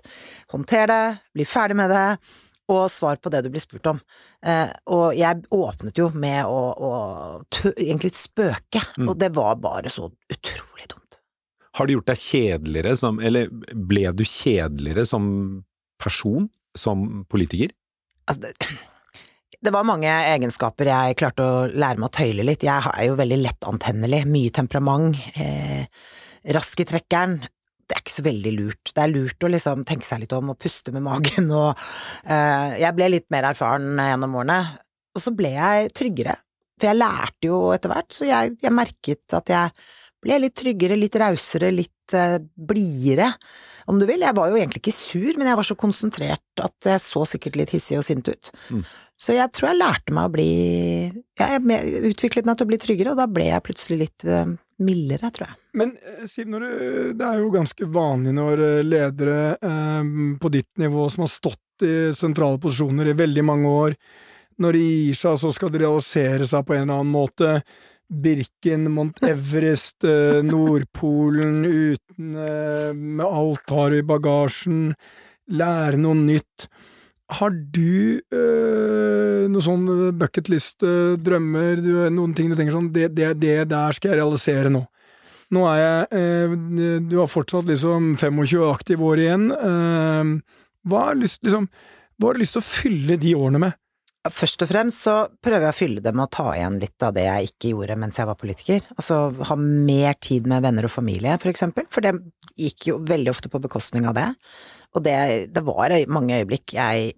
håndter 0.53 0.87
det, 0.93 1.03
bli 1.35 1.49
ferdig 1.49 1.77
med 1.81 1.91
det. 1.91 2.07
Og 2.71 2.91
svar 2.91 3.17
på 3.23 3.31
det 3.33 3.43
du 3.45 3.51
blir 3.51 3.61
spurt 3.63 3.87
om. 3.91 3.99
Eh, 4.47 4.71
og 4.95 5.17
jeg 5.19 5.43
åpnet 5.51 5.99
jo 5.99 6.11
med 6.15 6.45
å, 6.47 6.61
å 6.77 6.93
egentlig 7.75 8.13
spøke, 8.17 8.83
Mm. 8.99 9.09
og 9.09 9.19
det 9.19 9.33
var 9.35 9.57
bare 9.57 9.91
så 9.91 10.11
utrolig 10.31 10.87
dumt. 10.89 11.19
Har 11.75 11.87
det 11.87 11.95
gjort 11.97 12.11
deg 12.11 12.21
kjedeligere 12.21 12.97
som 13.01 13.19
Eller 13.21 13.49
ble 13.49 14.13
du 14.13 14.25
kjedeligere 14.25 15.07
som 15.09 15.65
person? 15.99 16.49
Som 16.77 17.25
politiker? 17.29 17.71
Altså, 18.29 18.49
det, 18.49 18.55
det 19.63 19.73
var 19.73 19.85
mange 19.85 20.09
egenskaper 20.09 20.89
jeg 20.91 21.17
klarte 21.21 21.45
å 21.45 21.67
lære 21.69 21.99
meg 22.01 22.09
å 22.09 22.15
tøyle 22.17 22.45
litt. 22.47 22.63
Jeg 22.65 22.83
er 22.95 23.07
jo 23.09 23.17
veldig 23.19 23.39
lettantennelig, 23.43 24.23
mye 24.27 24.51
temperament, 24.55 25.17
eh, 25.37 25.85
rask 26.55 26.81
i 26.81 26.87
trekkeren. 26.89 27.41
Det 27.93 27.99
er 27.99 28.05
ikke 28.07 28.15
så 28.15 28.25
veldig 28.25 28.53
lurt. 28.57 28.93
Det 28.97 29.03
er 29.03 29.11
lurt 29.13 29.45
å 29.45 29.51
liksom 29.53 29.83
tenke 29.85 30.09
seg 30.09 30.23
litt 30.23 30.33
om 30.33 30.55
og 30.55 30.57
puste 30.65 30.95
med 30.95 31.05
magen 31.05 31.51
og 31.53 31.75
eh, 32.25 32.79
Jeg 32.81 32.97
ble 32.97 33.11
litt 33.13 33.29
mer 33.35 33.51
erfaren 33.51 34.01
gjennom 34.01 34.39
årene, 34.41 34.61
og 35.13 35.21
så 35.21 35.35
ble 35.37 35.51
jeg 35.53 35.91
tryggere. 35.99 36.39
For 36.81 36.89
jeg 36.89 36.99
lærte 36.99 37.51
jo 37.51 37.59
etter 37.75 37.93
hvert, 37.93 38.09
så 38.17 38.31
jeg, 38.31 38.55
jeg 38.65 38.73
merket 38.73 39.37
at 39.37 39.53
jeg 39.53 39.85
ble 40.25 40.39
litt 40.41 40.57
tryggere, 40.57 40.97
litt 40.97 41.19
rausere, 41.21 41.69
litt 41.75 42.17
eh, 42.17 42.39
blidere, 42.41 43.29
om 43.91 44.01
du 44.01 44.07
vil. 44.09 44.25
Jeg 44.25 44.39
var 44.39 44.49
jo 44.49 44.57
egentlig 44.57 44.81
ikke 44.87 44.97
sur, 44.97 45.37
men 45.37 45.51
jeg 45.51 45.61
var 45.61 45.69
så 45.69 45.77
konsentrert 45.85 46.65
at 46.65 46.93
jeg 46.95 47.05
så 47.05 47.27
sikkert 47.29 47.61
litt 47.61 47.77
hissig 47.77 48.01
og 48.01 48.07
sint 48.09 48.33
ut. 48.33 48.53
Mm. 48.73 48.87
Så 49.23 49.37
jeg 49.37 49.53
tror 49.55 49.71
jeg 49.71 49.79
lærte 49.79 50.15
meg 50.15 50.27
å 50.27 50.33
bli 50.35 50.53
ja, 51.39 51.47
Jeg 51.55 52.07
utviklet 52.11 52.49
meg 52.49 52.59
til 52.59 52.67
å 52.67 52.71
bli 52.73 52.79
tryggere, 52.83 53.13
og 53.13 53.21
da 53.21 53.29
ble 53.31 53.47
jeg 53.53 53.65
plutselig 53.69 53.99
litt 54.01 54.27
eh, 54.27 54.55
mildere, 54.83 55.31
tror 55.35 55.49
jeg. 55.51 55.59
Men 55.79 55.95
eh, 56.01 56.25
Siv, 56.31 56.51
det 56.51 57.29
er 57.29 57.39
jo 57.39 57.53
ganske 57.55 57.89
vanlig 57.95 58.35
når 58.37 58.65
eh, 58.67 58.81
ledere 58.87 59.39
eh, 59.55 60.11
på 60.43 60.53
ditt 60.53 60.71
nivå 60.83 61.07
som 61.13 61.27
har 61.27 61.33
stått 61.33 61.87
i 61.87 61.95
sentrale 62.15 62.61
posisjoner 62.63 63.11
i 63.11 63.17
veldig 63.19 63.47
mange 63.47 63.71
år, 63.71 63.97
når 64.63 64.77
de 64.77 64.83
gir 64.85 65.17
seg, 65.19 65.39
så 65.41 65.51
skal 65.55 65.73
de 65.73 65.81
realisere 65.83 66.47
seg 66.47 66.67
på 66.67 66.77
en 66.77 66.85
eller 66.85 67.01
annen 67.01 67.15
måte. 67.15 67.57
Birken, 68.13 68.91
Mount 68.93 69.23
Everest, 69.33 70.05
Nordpolen 70.45 71.63
uten 71.65 72.35
eh, 72.37 72.91
Med 72.93 73.25
alt 73.25 73.73
har 73.73 73.95
du 73.95 74.03
i 74.03 74.07
bagasjen. 74.07 74.91
Lære 75.53 76.01
noe 76.03 76.19
nytt. 76.19 76.69
Har 77.39 77.53
du 77.53 78.21
øh, 78.21 79.45
noe 79.51 79.65
sånn 79.65 79.87
bucketlist, 80.21 80.83
øh, 80.87 81.19
drømmer, 81.21 81.83
du, 81.83 81.93
noen 82.15 82.35
ting 82.37 82.51
du 82.51 82.57
tenker 82.59 82.75
sånn 82.77 82.91
det, 82.95 83.11
det, 83.17 83.35
det 83.43 83.57
der 83.71 83.97
skal 83.97 84.13
jeg 84.13 84.23
realisere 84.23 84.73
nå. 84.73 84.85
Nå 85.53 85.67
er 85.69 85.79
jeg 85.83 86.23
øh, 86.23 86.57
Du 87.11 87.19
har 87.21 87.29
fortsatt 87.29 87.69
liksom 87.69 88.15
25 88.21 88.65
aktive 88.71 89.05
år 89.05 89.25
igjen. 89.27 89.51
øh, 89.53 90.35
hva, 90.89 91.07
har 91.11 91.21
lyst, 91.21 91.43
liksom, 91.45 91.69
hva 92.19 92.31
har 92.31 92.37
du 92.39 92.43
lyst 92.43 92.57
til 92.59 92.63
å 92.63 92.71
fylle 92.71 93.21
de 93.21 93.37
årene 93.39 93.63
med? 93.63 93.79
Først 94.31 94.63
og 94.63 94.69
fremst 94.71 95.03
så 95.03 95.15
prøver 95.43 95.67
jeg 95.67 95.75
å 95.75 95.77
fylle 95.77 96.03
det 96.03 96.13
med 96.15 96.29
å 96.29 96.31
ta 96.31 96.53
igjen 96.55 96.77
litt 96.79 97.03
av 97.03 97.15
det 97.17 97.25
jeg 97.27 97.49
ikke 97.49 97.73
gjorde 97.73 97.97
mens 97.99 98.21
jeg 98.21 98.29
var 98.29 98.39
politiker. 98.39 98.85
Altså 98.95 99.17
ha 99.49 99.57
mer 99.59 100.15
tid 100.23 100.47
med 100.51 100.63
venner 100.63 100.87
og 100.87 100.95
familie, 100.95 101.35
for 101.43 101.51
eksempel, 101.51 101.89
for 101.91 102.07
det 102.07 102.15
gikk 102.55 102.87
jo 102.93 103.01
veldig 103.09 103.33
ofte 103.33 103.51
på 103.51 103.61
bekostning 103.65 104.07
av 104.07 104.15
det. 104.19 104.29
Og 104.95 105.03
det, 105.03 105.17
det 105.51 105.65
var 105.67 105.97
mange 106.13 106.39
øyeblikk 106.39 106.77
jeg 106.77 107.17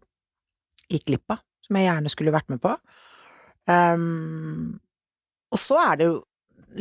gikk 0.90 1.08
glipp 1.10 1.34
av, 1.34 1.42
som 1.64 1.78
jeg 1.78 1.88
gjerne 1.88 2.12
skulle 2.12 2.34
vært 2.34 2.52
med 2.52 2.62
på. 2.62 2.74
Um, 3.70 4.76
og 5.54 5.60
så 5.60 5.78
er 5.80 6.00
det 6.00 6.08
jo 6.10 6.16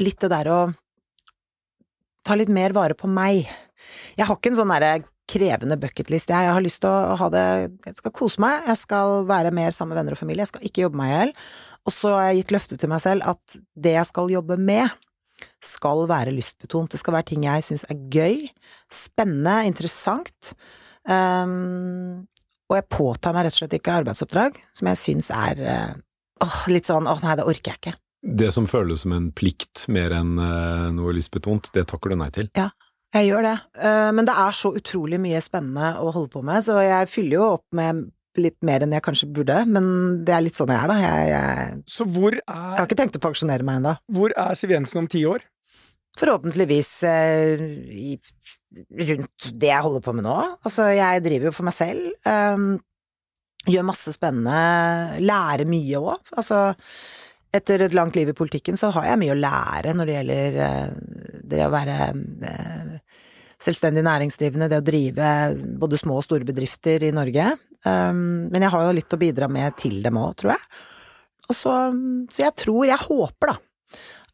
litt 0.04 0.20
det 0.24 0.32
der 0.34 0.50
å 0.52 0.60
ta 2.26 2.38
litt 2.40 2.52
mer 2.54 2.74
vare 2.76 2.98
på 2.98 3.10
meg. 3.12 3.48
Jeg 4.18 4.28
har 4.28 4.38
ikke 4.38 4.54
en 4.54 4.60
sånn 4.62 4.74
derre 4.74 5.04
krevende 5.30 5.78
bucketlist, 5.80 6.32
jeg. 6.32 6.52
Har 6.52 6.64
lyst 6.64 6.82
til 6.84 6.92
å 6.92 7.16
ha 7.20 7.30
det 7.32 7.46
Jeg 7.86 7.96
skal 8.00 8.16
kose 8.16 8.44
meg, 8.44 8.66
jeg 8.68 8.82
skal 8.82 9.24
være 9.30 9.54
mer 9.56 9.76
sammen 9.76 9.94
med 9.94 10.02
venner 10.02 10.18
og 10.18 10.20
familie, 10.20 10.44
jeg 10.44 10.54
skal 10.54 10.68
ikke 10.68 10.86
jobbe 10.86 11.00
meg 11.00 11.12
i 11.12 11.16
hjel. 11.16 11.34
Og 11.84 11.96
så 11.96 12.14
har 12.16 12.30
jeg 12.30 12.42
gitt 12.42 12.54
løfte 12.56 12.80
til 12.80 12.92
meg 12.92 13.04
selv 13.04 13.28
at 13.34 13.58
det 13.76 13.96
jeg 13.98 14.10
skal 14.10 14.32
jobbe 14.32 14.58
med, 14.60 14.92
skal 15.64 16.06
være 16.08 16.32
lystbetont. 16.36 16.92
Det 16.94 17.00
skal 17.02 17.18
være 17.18 17.28
ting 17.34 17.44
jeg 17.48 17.66
syns 17.66 17.84
er 17.92 18.00
gøy, 18.12 18.46
spennende, 18.92 19.58
interessant. 19.68 20.54
Um, 21.04 22.24
og 22.74 22.80
jeg 22.82 22.90
påtar 22.90 23.36
meg 23.38 23.46
rett 23.48 23.56
og 23.56 23.62
slett 23.62 23.76
ikke 23.78 23.98
arbeidsoppdrag 24.02 24.58
som 24.74 24.90
jeg 24.90 25.00
syns 25.00 25.30
er 25.38 25.62
eh, 25.62 25.92
åh, 26.44 26.58
litt 26.74 26.90
sånn 26.90 27.06
åh 27.08 27.22
nei, 27.24 27.36
det 27.40 27.46
orker 27.46 27.76
jeg 27.76 27.80
ikke. 27.84 27.94
Det 28.24 28.50
som 28.56 28.66
føles 28.72 29.04
som 29.04 29.14
en 29.14 29.30
plikt 29.36 29.86
mer 29.92 30.14
enn 30.16 30.34
noe 30.40 30.92
noe 30.96 31.14
lystbetont, 31.18 31.70
det 31.76 31.84
takker 31.92 32.14
du 32.14 32.18
nei 32.22 32.30
til. 32.36 32.48
Ja, 32.58 32.70
Jeg 33.14 33.28
gjør 33.30 33.44
det, 33.46 33.58
Eh, 33.84 34.10
men 34.16 34.26
det 34.26 34.34
er 34.34 34.56
så 34.58 34.72
utrolig 34.74 35.20
mye 35.22 35.42
spennende 35.44 35.92
å 36.02 36.10
holde 36.16 36.32
på 36.34 36.42
med, 36.42 36.64
så 36.66 36.80
jeg 36.82 37.10
fyller 37.12 37.36
jo 37.38 37.48
opp 37.60 37.66
med 37.76 38.08
litt 38.42 38.58
mer 38.66 38.82
enn 38.82 38.96
jeg 38.96 39.04
kanskje 39.06 39.28
burde, 39.30 39.60
men 39.70 40.24
det 40.26 40.34
er 40.34 40.42
litt 40.42 40.58
sånn 40.58 40.72
jeg 40.74 40.80
er, 40.82 40.90
da. 40.90 40.96
Jeg, 41.04 41.28
jeg, 41.30 41.84
Så 41.86 42.08
hvor 42.10 42.34
jeg 42.34 42.44
har 42.50 42.88
ikke 42.88 42.98
tenkt 42.98 43.20
å 43.20 43.22
pensjonere 43.22 43.62
meg 43.68 43.82
ennå. 43.84 43.92
hvor 44.10 44.34
er 44.34 44.56
Siv 44.58 44.72
Jensen 44.74 45.04
om 45.04 45.10
ti 45.12 45.22
år? 45.30 45.44
Forhåpentligvis 46.20 46.92
eh, 47.10 47.62
i, 47.90 48.16
rundt 49.10 49.52
det 49.58 49.70
jeg 49.72 49.86
holder 49.86 50.04
på 50.06 50.14
med 50.14 50.28
nå. 50.28 50.40
Altså, 50.62 50.92
jeg 50.94 51.24
driver 51.26 51.50
jo 51.50 51.56
for 51.56 51.68
meg 51.68 51.78
selv. 51.78 52.10
eh, 52.30 52.66
gjør 53.72 53.86
masse 53.88 54.12
spennende, 54.16 55.20
lærer 55.24 55.70
mye 55.70 56.02
òg. 56.02 56.32
Altså, 56.38 56.66
etter 57.54 57.86
et 57.86 57.96
langt 57.96 58.18
liv 58.18 58.32
i 58.32 58.38
politikken 58.38 58.78
så 58.80 58.90
har 58.96 59.12
jeg 59.12 59.22
mye 59.22 59.36
å 59.36 59.40
lære 59.40 59.94
når 59.96 60.10
det 60.10 60.16
gjelder 60.18 60.58
eh, 60.68 60.96
det 61.54 61.62
å 61.66 61.74
være 61.74 61.98
eh, 62.50 62.96
selvstendig 63.64 64.04
næringsdrivende, 64.06 64.70
det 64.72 64.82
å 64.82 64.86
drive 64.86 65.28
både 65.80 66.00
små 66.02 66.18
og 66.20 66.26
store 66.26 66.48
bedrifter 66.48 67.06
i 67.08 67.14
Norge. 67.16 67.54
Um, 67.84 68.50
men 68.52 68.64
jeg 68.64 68.72
har 68.74 68.84
jo 68.86 68.96
litt 68.96 69.16
å 69.16 69.20
bidra 69.20 69.48
med 69.52 69.78
til 69.80 70.02
dem 70.04 70.18
òg, 70.20 70.34
tror 70.40 70.54
jeg. 70.56 70.82
Og 71.48 71.56
så, 71.56 71.76
så 72.32 72.44
jeg 72.46 72.56
tror, 72.60 72.84
jeg 72.88 73.00
håper 73.06 73.54
da, 73.54 73.56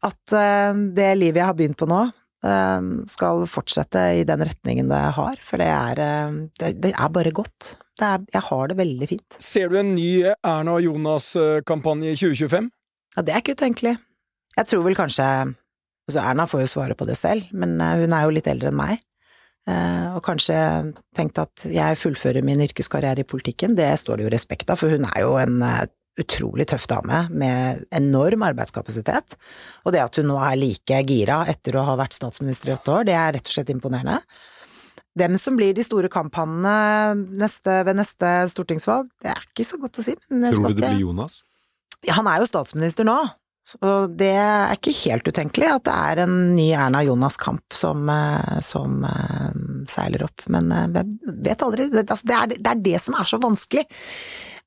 at 0.06 0.34
eh, 0.36 0.80
det 0.96 1.12
livet 1.18 1.42
jeg 1.42 1.48
har 1.50 1.56
begynt 1.56 1.78
på 1.80 1.88
nå, 1.90 2.00
eh, 2.46 2.88
skal 3.10 3.44
fortsette 3.50 4.04
i 4.20 4.26
den 4.28 4.44
retningen 4.48 4.90
det 4.92 5.00
har, 5.16 5.40
for 5.44 5.62
det 5.62 5.68
er, 5.70 6.02
eh, 6.04 6.36
det, 6.72 6.92
er 6.92 7.14
bare 7.14 7.34
godt. 7.36 7.74
Det 8.00 8.08
er, 8.08 8.26
jeg 8.36 8.46
har 8.48 8.70
det 8.70 8.78
veldig 8.80 9.10
fint. 9.10 9.40
Ser 9.42 9.72
du 9.72 9.78
en 9.80 9.94
ny 9.96 10.10
Erna 10.32 10.78
og 10.78 10.86
Jonas-kampanje 10.86 12.14
i 12.14 12.20
2025? 12.20 12.70
Ja, 13.16 13.26
det 13.26 13.34
er 13.34 13.42
ikke 13.42 13.58
utenkelig. 13.58 13.98
Jeg 14.56 14.70
tror 14.70 14.86
vel 14.86 14.98
kanskje 14.98 15.26
Altså, 16.08 16.24
Erna 16.26 16.42
får 16.48 16.64
jo 16.64 16.68
svare 16.72 16.94
på 16.98 17.06
det 17.06 17.14
selv, 17.14 17.44
men 17.54 17.76
hun 17.78 18.14
er 18.16 18.24
jo 18.24 18.32
litt 18.34 18.48
eldre 18.50 18.72
enn 18.72 18.78
meg. 18.80 18.96
Og 20.16 20.18
kanskje 20.26 20.56
tenkt 21.14 21.38
at 21.38 21.68
jeg 21.70 21.98
fullfører 22.00 22.42
min 22.42 22.64
yrkeskarriere 22.64 23.22
i 23.22 23.28
politikken, 23.30 23.76
det 23.78 23.92
står 24.00 24.18
det 24.18 24.24
jo 24.26 24.32
respekt 24.34 24.72
av, 24.74 24.80
for 24.80 24.90
hun 24.90 25.06
er 25.06 25.20
jo 25.22 25.36
en 25.38 25.60
utrolig 26.20 26.68
tøff 26.70 26.86
dame 26.90 27.24
med 27.32 27.84
enorm 27.96 28.46
arbeidskapasitet. 28.50 29.36
Og 29.84 29.94
det 29.94 30.04
at 30.04 30.20
hun 30.20 30.30
nå 30.30 30.38
er 30.44 30.60
like 30.60 31.02
gira 31.08 31.42
etter 31.50 31.78
å 31.80 31.84
ha 31.88 31.98
vært 32.00 32.16
statsminister 32.16 32.72
i 32.72 32.76
åtte 32.78 32.96
år, 32.96 33.06
det 33.08 33.18
er 33.18 33.36
rett 33.38 33.46
og 33.46 33.54
slett 33.56 33.74
imponerende. 33.74 34.20
Hvem 35.18 35.34
som 35.42 35.56
blir 35.58 35.74
de 35.74 35.82
store 35.82 36.08
kamphannene 36.12 37.44
ved 37.84 37.94
neste 37.98 38.34
stortingsvalg, 38.52 39.10
det 39.24 39.32
er 39.32 39.46
ikke 39.48 39.66
så 39.66 39.80
godt 39.82 39.98
å 39.98 40.06
si. 40.06 40.14
Tror 40.30 40.68
du 40.68 40.74
det 40.74 40.84
blir 40.84 41.06
Jonas? 41.08 41.42
ja, 42.06 42.16
han 42.16 42.28
er 42.30 42.40
jo 42.40 42.48
statsminister 42.48 43.06
nå, 43.06 43.18
og 43.86 44.14
det 44.18 44.32
er 44.40 44.72
ikke 44.74 44.94
helt 45.04 45.28
utenkelig 45.28 45.68
at 45.70 45.84
det 45.86 45.96
er 46.10 46.22
en 46.24 46.36
ny 46.56 46.70
Erna 46.74 47.02
Jonas-kamp 47.06 47.76
som, 47.76 48.08
eh, 48.10 48.60
som 48.66 49.04
eh, 49.06 49.50
seiler 49.90 50.24
opp, 50.26 50.46
men 50.50 50.72
eh, 50.74 50.88
jeg 50.96 51.34
vet 51.46 51.66
aldri. 51.66 51.90
Altså, 51.92 52.24
det, 52.26 52.38
er, 52.38 52.54
det 52.56 52.72
er 52.72 52.86
det 52.88 53.02
som 53.04 53.18
er 53.20 53.30
så 53.30 53.38
vanskelig. 53.42 53.84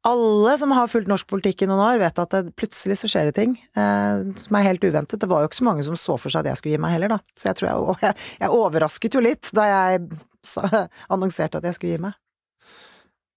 Alle 0.04 0.58
som 0.60 0.74
har 0.76 0.89
fulgt 0.92 1.08
norsk 1.08 1.30
politikk 1.32 1.63
i 1.63 1.68
noen 1.70 1.80
år, 1.80 2.02
vet 2.02 2.18
at 2.20 2.34
det, 2.36 2.52
plutselig 2.60 2.98
så 3.00 3.08
skjer 3.08 3.30
det 3.30 3.38
ting 3.38 3.54
eh, 3.56 4.24
som 4.36 4.58
er 4.60 4.66
helt 4.68 4.84
uventet. 4.84 5.22
Det 5.22 5.30
var 5.32 5.44
jo 5.44 5.48
ikke 5.48 5.62
så 5.62 5.68
mange 5.70 5.86
som 5.88 5.96
så 6.00 6.18
for 6.20 6.34
seg 6.34 6.44
at 6.44 6.52
jeg 6.52 6.60
skulle 6.60 6.76
gi 6.76 6.82
meg 6.84 6.98
heller, 6.98 7.13
da. 7.16 7.20
Så 7.39 7.48
jeg 7.50 7.60
tror 7.60 7.70
jeg, 7.70 7.96
jeg, 8.04 8.18
jeg 8.42 8.58
overrasket 8.58 9.16
jo 9.16 9.24
litt 9.24 9.52
da 9.56 9.68
jeg 9.70 10.02
sa, 10.44 10.68
annonserte 11.13 11.62
at 11.62 11.70
jeg 11.70 11.78
skulle 11.78 11.96
gi 11.96 12.04
meg. 12.04 12.20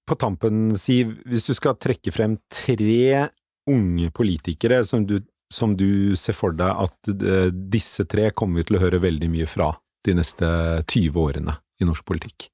På 0.07 0.19
tampen, 0.19 0.75
Siv, 0.79 1.17
hvis 1.27 1.47
du 1.47 1.55
skal 1.55 1.79
trekke 1.83 2.15
frem 2.15 2.37
tre 2.51 3.29
unge 3.71 4.11
politikere 4.15 4.83
som 4.87 5.07
du, 5.07 5.19
som 5.53 5.75
du 5.79 6.15
ser 6.19 6.35
for 6.39 6.55
deg 6.55 6.83
at 6.87 7.13
eh, 7.15 7.51
disse 7.55 8.07
tre 8.11 8.33
kommer 8.35 8.63
vi 8.63 8.69
til 8.69 8.79
å 8.79 8.83
høre 8.83 9.03
veldig 9.03 9.31
mye 9.31 9.47
fra 9.51 9.73
de 10.07 10.15
neste 10.19 10.51
20 10.83 11.23
årene 11.23 11.55
i 11.79 11.87
norsk 11.87 12.07
politikk. 12.07 12.49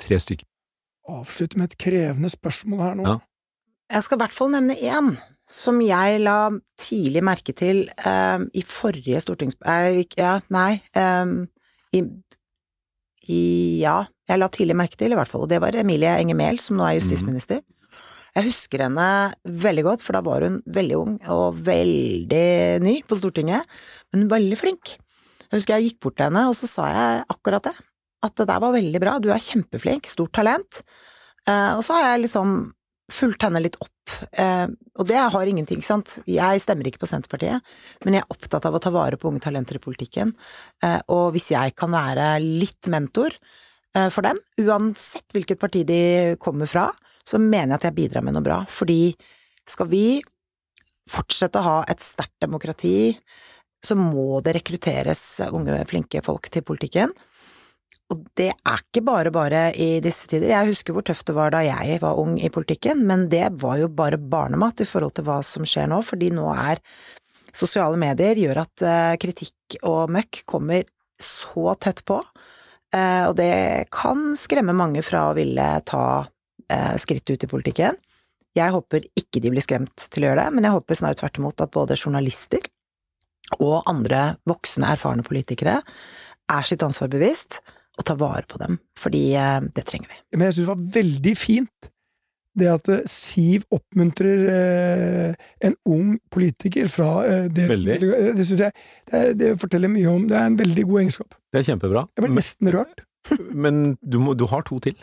Tre 0.00 0.20
stykker. 0.20 0.48
Avslutte 1.08 1.58
med 1.60 1.70
et 1.70 1.78
krevende 1.80 2.30
spørsmål 2.32 2.82
her 2.82 2.98
nå. 2.98 3.06
Ja. 3.08 3.16
Jeg 3.96 4.06
skal 4.06 4.18
i 4.18 4.22
hvert 4.24 4.34
fall 4.34 4.50
nevne 4.54 4.74
én 4.74 5.12
som 5.46 5.78
jeg 5.78 6.18
la 6.24 6.50
tidlig 6.80 7.22
merke 7.22 7.54
til 7.54 7.84
eh, 7.86 8.42
i 8.58 8.64
forrige 8.66 9.20
stortings... 9.22 9.54
eh, 9.62 10.02
ja, 10.18 10.40
nei 10.50 10.80
eh, 10.98 11.36
i, 11.94 12.02
i 13.30 13.40
Ja, 13.84 14.00
jeg 14.26 14.42
la 14.42 14.50
tidlig 14.50 14.74
merke 14.78 14.98
til, 14.98 15.14
i 15.14 15.18
hvert 15.18 15.30
fall, 15.30 15.46
og 15.46 15.52
det 15.52 15.62
var 15.62 15.78
Emilie 15.78 16.16
Enger 16.18 16.38
Mehl, 16.38 16.58
som 16.62 16.78
nå 16.78 16.86
er 16.88 16.98
justisminister. 16.98 17.62
Jeg 18.36 18.50
husker 18.50 18.82
henne 18.84 19.08
veldig 19.46 19.84
godt, 19.86 20.02
for 20.04 20.18
da 20.18 20.20
var 20.26 20.44
hun 20.44 20.58
veldig 20.66 20.96
ung 20.98 21.12
og 21.32 21.60
veldig 21.64 22.82
ny 22.84 22.98
på 23.06 23.16
Stortinget, 23.16 23.64
men 24.12 24.26
veldig 24.28 24.58
flink. 24.60 24.96
Jeg 25.46 25.54
husker 25.54 25.76
jeg 25.76 25.92
gikk 25.92 26.00
bort 26.02 26.18
til 26.18 26.26
henne, 26.26 26.42
og 26.50 26.58
så 26.58 26.68
sa 26.68 26.88
jeg 26.90 27.22
akkurat 27.32 27.70
det. 27.70 27.76
At 28.24 28.36
det 28.38 28.48
der 28.48 28.62
var 28.62 28.74
veldig 28.74 29.02
bra, 29.02 29.18
du 29.20 29.28
er 29.32 29.42
kjempeflink, 29.42 30.08
stort 30.08 30.32
talent. 30.36 30.80
Eh, 31.46 31.72
og 31.76 31.84
så 31.86 31.96
har 31.96 32.10
jeg 32.10 32.26
liksom 32.26 32.56
fulgt 33.12 33.44
henne 33.46 33.60
litt 33.62 33.76
opp, 33.78 34.14
eh, 34.34 34.66
og 34.98 35.06
det 35.06 35.20
har 35.20 35.46
ingenting, 35.46 35.82
sant. 35.84 36.16
Jeg 36.26 36.62
stemmer 36.62 36.88
ikke 36.88 37.04
på 37.04 37.10
Senterpartiet, 37.10 37.62
men 38.02 38.16
jeg 38.16 38.24
er 38.24 38.34
opptatt 38.34 38.66
av 38.66 38.74
å 38.74 38.80
ta 38.82 38.90
vare 38.94 39.18
på 39.20 39.30
unge 39.30 39.44
talenter 39.44 39.78
i 39.78 39.82
politikken. 39.84 40.32
Eh, 40.82 40.98
og 41.14 41.36
hvis 41.36 41.52
jeg 41.54 41.76
kan 41.78 41.94
være 41.94 42.36
litt 42.42 42.90
mentor 42.92 43.36
for 44.12 44.20
dem, 44.26 44.36
uansett 44.60 45.32
hvilket 45.32 45.56
parti 45.56 45.80
de 45.88 46.34
kommer 46.36 46.68
fra, 46.68 46.90
så 47.24 47.38
mener 47.40 47.70
jeg 47.70 47.78
at 47.78 47.86
jeg 47.86 47.94
bidrar 47.96 48.24
med 48.26 48.34
noe 48.36 48.44
bra. 48.44 48.58
Fordi 48.68 49.14
skal 49.64 49.88
vi 49.88 50.18
fortsette 51.08 51.62
å 51.62 51.64
ha 51.64 51.78
et 51.88 52.02
sterkt 52.04 52.36
demokrati, 52.44 53.14
så 53.80 53.96
må 53.96 54.42
det 54.44 54.56
rekrutteres 54.58 55.22
unge, 55.48 55.78
flinke 55.88 56.20
folk 56.26 56.50
til 56.52 56.66
politikken. 56.66 57.14
Og 58.14 58.22
det 58.38 58.52
er 58.54 58.82
ikke 58.84 59.02
bare 59.02 59.32
bare 59.34 59.60
i 59.82 59.98
disse 60.02 60.28
tider. 60.30 60.52
Jeg 60.52 60.70
husker 60.70 60.94
hvor 60.94 61.04
tøft 61.06 61.26
det 61.26 61.34
var 61.34 61.50
da 61.50 61.64
jeg 61.66 61.98
var 62.02 62.20
ung 62.22 62.36
i 62.38 62.50
politikken, 62.54 63.02
men 63.08 63.26
det 63.32 63.48
var 63.58 63.80
jo 63.80 63.88
bare 63.90 64.20
barnemat 64.20 64.84
i 64.84 64.86
forhold 64.86 65.16
til 65.16 65.26
hva 65.26 65.40
som 65.46 65.66
skjer 65.66 65.88
nå, 65.90 65.98
fordi 66.06 66.30
nå 66.34 66.46
er 66.54 66.82
sosiale 67.56 67.98
medier 67.98 68.38
gjør 68.38 68.62
at 68.62 68.84
eh, 68.86 69.16
kritikk 69.18 69.78
og 69.88 70.12
møkk 70.14 70.44
kommer 70.46 70.86
så 71.18 71.74
tett 71.80 72.04
på, 72.06 72.20
eh, 72.94 73.24
og 73.26 73.34
det 73.40 73.88
kan 73.94 74.36
skremme 74.38 74.76
mange 74.76 75.02
fra 75.06 75.30
å 75.30 75.36
ville 75.38 75.66
ta 75.88 76.06
eh, 76.22 76.94
skritt 77.00 77.26
ut 77.32 77.42
i 77.42 77.50
politikken. 77.50 77.98
Jeg 78.56 78.72
håper 78.72 79.08
ikke 79.18 79.42
de 79.42 79.52
blir 79.52 79.64
skremt 79.64 80.06
til 80.12 80.24
å 80.24 80.30
gjøre 80.30 80.46
det, 80.46 80.54
men 80.54 80.68
jeg 80.68 80.76
håper 80.76 81.00
snarere 81.00 81.20
tvert 81.20 81.40
imot 81.40 81.64
at 81.64 81.74
både 81.74 81.98
journalister 81.98 82.70
og 83.58 83.82
andre 83.86 84.36
voksne, 84.48 84.94
erfarne 84.94 85.26
politikere 85.26 85.80
er 86.50 86.66
sitt 86.66 86.84
ansvar 86.86 87.10
bevisst 87.10 87.60
og 87.96 88.04
ta 88.04 88.16
vare 88.20 88.44
på 88.48 88.58
dem, 88.60 88.78
fordi 88.98 89.30
det 89.72 89.86
trenger 89.88 90.10
vi. 90.10 90.18
Men 90.36 90.48
jeg 90.48 90.56
syns 90.56 90.66
det 90.66 90.72
var 90.72 90.88
veldig 90.96 91.36
fint 91.40 91.90
det 92.56 92.68
at 92.72 92.88
Siv 93.10 93.66
oppmuntrer 93.74 94.46
eh, 94.52 95.48
en 95.68 95.74
ung 95.92 96.14
politiker 96.32 96.88
fra 96.92 97.10
eh, 97.26 97.50
det 97.52 97.66
Veldig. 97.68 97.98
Det 98.38 98.46
syns 98.48 98.62
jeg 98.64 98.72
det, 99.10 99.20
det 99.42 99.50
forteller 99.60 99.92
mye 99.92 100.08
om 100.08 100.24
Det 100.30 100.38
er 100.38 100.48
en 100.48 100.56
veldig 100.58 100.86
god 100.88 101.02
egenskap. 101.02 101.36
Det 101.52 101.60
er 101.60 101.68
kjempebra. 101.68 102.06
Jeg 102.16 102.24
ble 102.24 102.32
nesten 102.38 102.72
rørt. 102.72 103.04
Men 103.66 103.84
du, 104.00 104.18
må, 104.22 104.34
du 104.38 104.46
har 104.48 104.64
to 104.66 104.80
til. 104.82 104.96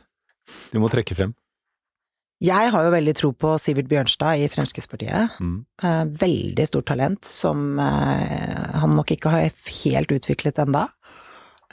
Du 0.74 0.82
må 0.82 0.90
trekke 0.92 1.16
frem. 1.18 1.38
Jeg 2.44 2.74
har 2.74 2.84
jo 2.84 2.92
veldig 2.92 3.14
tro 3.16 3.30
på 3.40 3.54
Sivert 3.62 3.88
Bjørnstad 3.88 4.42
i 4.42 4.50
Fremskrittspartiet. 4.52 5.38
Mm. 5.40 5.60
Eh, 5.80 6.02
veldig 6.26 6.66
stort 6.68 6.90
talent 6.90 7.30
som 7.30 7.78
eh, 7.80 8.74
han 8.82 8.98
nok 8.98 9.14
ikke 9.16 9.32
har 9.32 9.54
helt 9.86 10.12
utviklet 10.12 10.60
enda. 10.60 10.90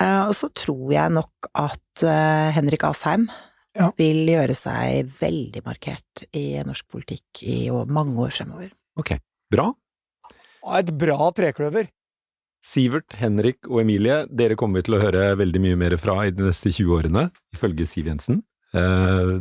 Eh, 0.01 0.23
og 0.27 0.35
så 0.37 0.49
tror 0.57 0.91
jeg 0.95 1.13
nok 1.13 1.51
at 1.61 2.05
eh, 2.07 2.51
Henrik 2.57 2.85
Asheim 2.89 3.29
Ja. 3.77 3.91
vil 3.99 4.25
gjøre 4.27 4.55
seg 4.59 5.11
veldig 5.21 5.61
markert 5.67 6.25
i 6.35 6.59
norsk 6.67 6.89
politikk 6.91 7.43
i 7.47 7.59
mange 7.71 8.17
år 8.19 8.33
fremover. 8.35 8.73
Ok, 8.99 9.13
bra. 9.53 9.69
Et 10.81 10.91
bra 10.99 11.29
trekløver. 11.37 11.87
Sivert, 12.67 13.15
Henrik 13.17 13.65
og 13.71 13.79
Emilie, 13.81 14.25
dere 14.29 14.57
kommer 14.59 14.81
vi 14.81 14.89
til 14.89 14.99
å 14.99 15.01
høre 15.01 15.31
veldig 15.41 15.63
mye 15.65 15.79
mer 15.81 15.95
fra 16.03 16.19
i 16.27 16.33
de 16.35 16.45
neste 16.45 16.69
20 16.75 16.91
årene, 16.99 17.23
ifølge 17.57 17.87
Siv 17.89 18.11
Jensen. 18.11 18.43
Eh, 18.77 19.39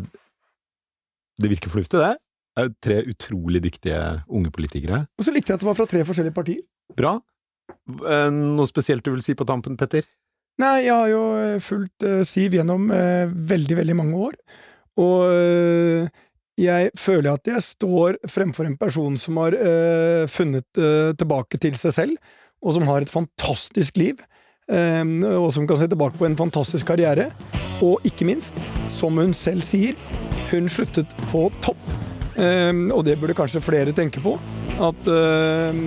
det 1.39 1.51
virker 1.51 1.73
fornuftig, 1.73 1.99
det. 1.99 2.13
Det 2.55 2.61
er 2.63 2.69
jo 2.69 2.75
tre 2.83 2.99
utrolig 3.11 3.59
dyktige 3.63 3.99
unge 4.29 4.51
politikere. 4.55 5.01
Og 5.19 5.25
så 5.27 5.31
likte 5.33 5.51
jeg 5.53 5.59
at 5.59 5.63
det 5.65 5.67
var 5.71 5.77
fra 5.79 5.87
tre 5.89 6.05
forskjellige 6.07 6.35
partier. 6.35 6.63
Bra. 6.95 7.17
Noe 7.89 8.67
spesielt 8.67 9.05
du 9.05 9.11
vil 9.13 9.23
si 9.23 9.35
på 9.37 9.45
tampen, 9.47 9.77
Petter? 9.79 10.03
Nei, 10.59 10.89
jeg 10.89 10.91
har 10.91 11.07
jo 11.07 11.21
eh, 11.39 11.59
fulgt 11.63 12.03
eh, 12.03 12.21
Siv 12.27 12.57
gjennom 12.57 12.89
eh, 12.91 13.29
veldig, 13.31 13.77
veldig 13.79 13.95
mange 13.95 14.23
år, 14.27 14.33
og 14.99 16.09
jeg 16.59 16.89
føler 16.99 17.29
at 17.31 17.47
jeg 17.47 17.63
står 17.63 18.17
fremfor 18.27 18.67
en 18.67 18.75
person 18.75 19.13
som 19.15 19.37
har 19.39 19.55
funnet 20.27 20.65
tilbake 21.15 21.55
til 21.63 21.77
seg 21.79 21.93
selv, 21.95 22.33
og 22.59 22.75
som 22.75 22.83
har 22.89 23.05
et 23.05 23.13
fantastisk 23.13 23.95
liv, 23.95 24.19
og 24.67 25.47
som 25.55 25.69
kan 25.69 25.79
se 25.79 25.87
tilbake 25.87 26.19
på 26.19 26.27
en 26.27 26.35
fantastisk 26.35 26.91
karriere, 26.91 27.29
og 27.79 28.03
ikke 28.03 28.27
minst, 28.27 28.59
som 28.91 29.15
hun 29.23 29.31
selv 29.31 29.63
sier, 29.63 29.95
hun 30.49 30.67
sluttet 30.67 31.15
på 31.31 31.47
topp. 31.63 31.79
Og 32.35 33.05
det 33.07 33.15
burde 33.23 33.39
kanskje 33.39 33.63
flere 33.63 33.95
tenke 33.95 34.19
på. 34.19 34.35
At 34.79 35.07
eh, 35.11 35.79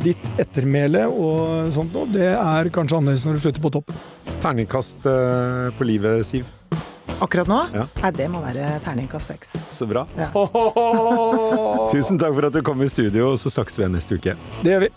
ditt 0.00 0.28
ettermæle 0.40 1.04
og 1.12 1.72
sånt 1.76 1.92
noe, 1.92 2.08
det 2.08 2.30
er 2.32 2.70
kanskje 2.72 3.00
annerledes 3.00 3.26
når 3.26 3.36
du 3.36 3.42
slutter 3.44 3.64
på 3.66 3.72
topp. 3.74 3.92
Terningkast 4.40 5.04
eh, 5.10 5.68
på 5.76 5.88
livet, 5.88 6.24
Siv. 6.28 6.48
Akkurat 7.20 7.48
nå? 7.48 7.58
Ja. 7.72 7.84
Nei, 8.02 8.12
det 8.16 8.26
må 8.32 8.40
være 8.44 8.76
terningkast 8.84 9.32
seks. 9.32 9.54
Så 9.72 9.88
bra. 9.88 10.06
Ja. 10.16 10.30
Tusen 11.94 12.20
takk 12.20 12.36
for 12.36 12.48
at 12.48 12.56
du 12.56 12.62
kom 12.64 12.80
i 12.84 12.88
studio, 12.92 13.34
og 13.34 13.40
så 13.40 13.52
snakkes 13.52 13.78
vi 13.78 13.84
igjen 13.84 13.96
neste 13.96 14.20
uke. 14.20 14.36
Det 14.62 14.72
gjør 14.74 14.88
vi. 14.88 14.92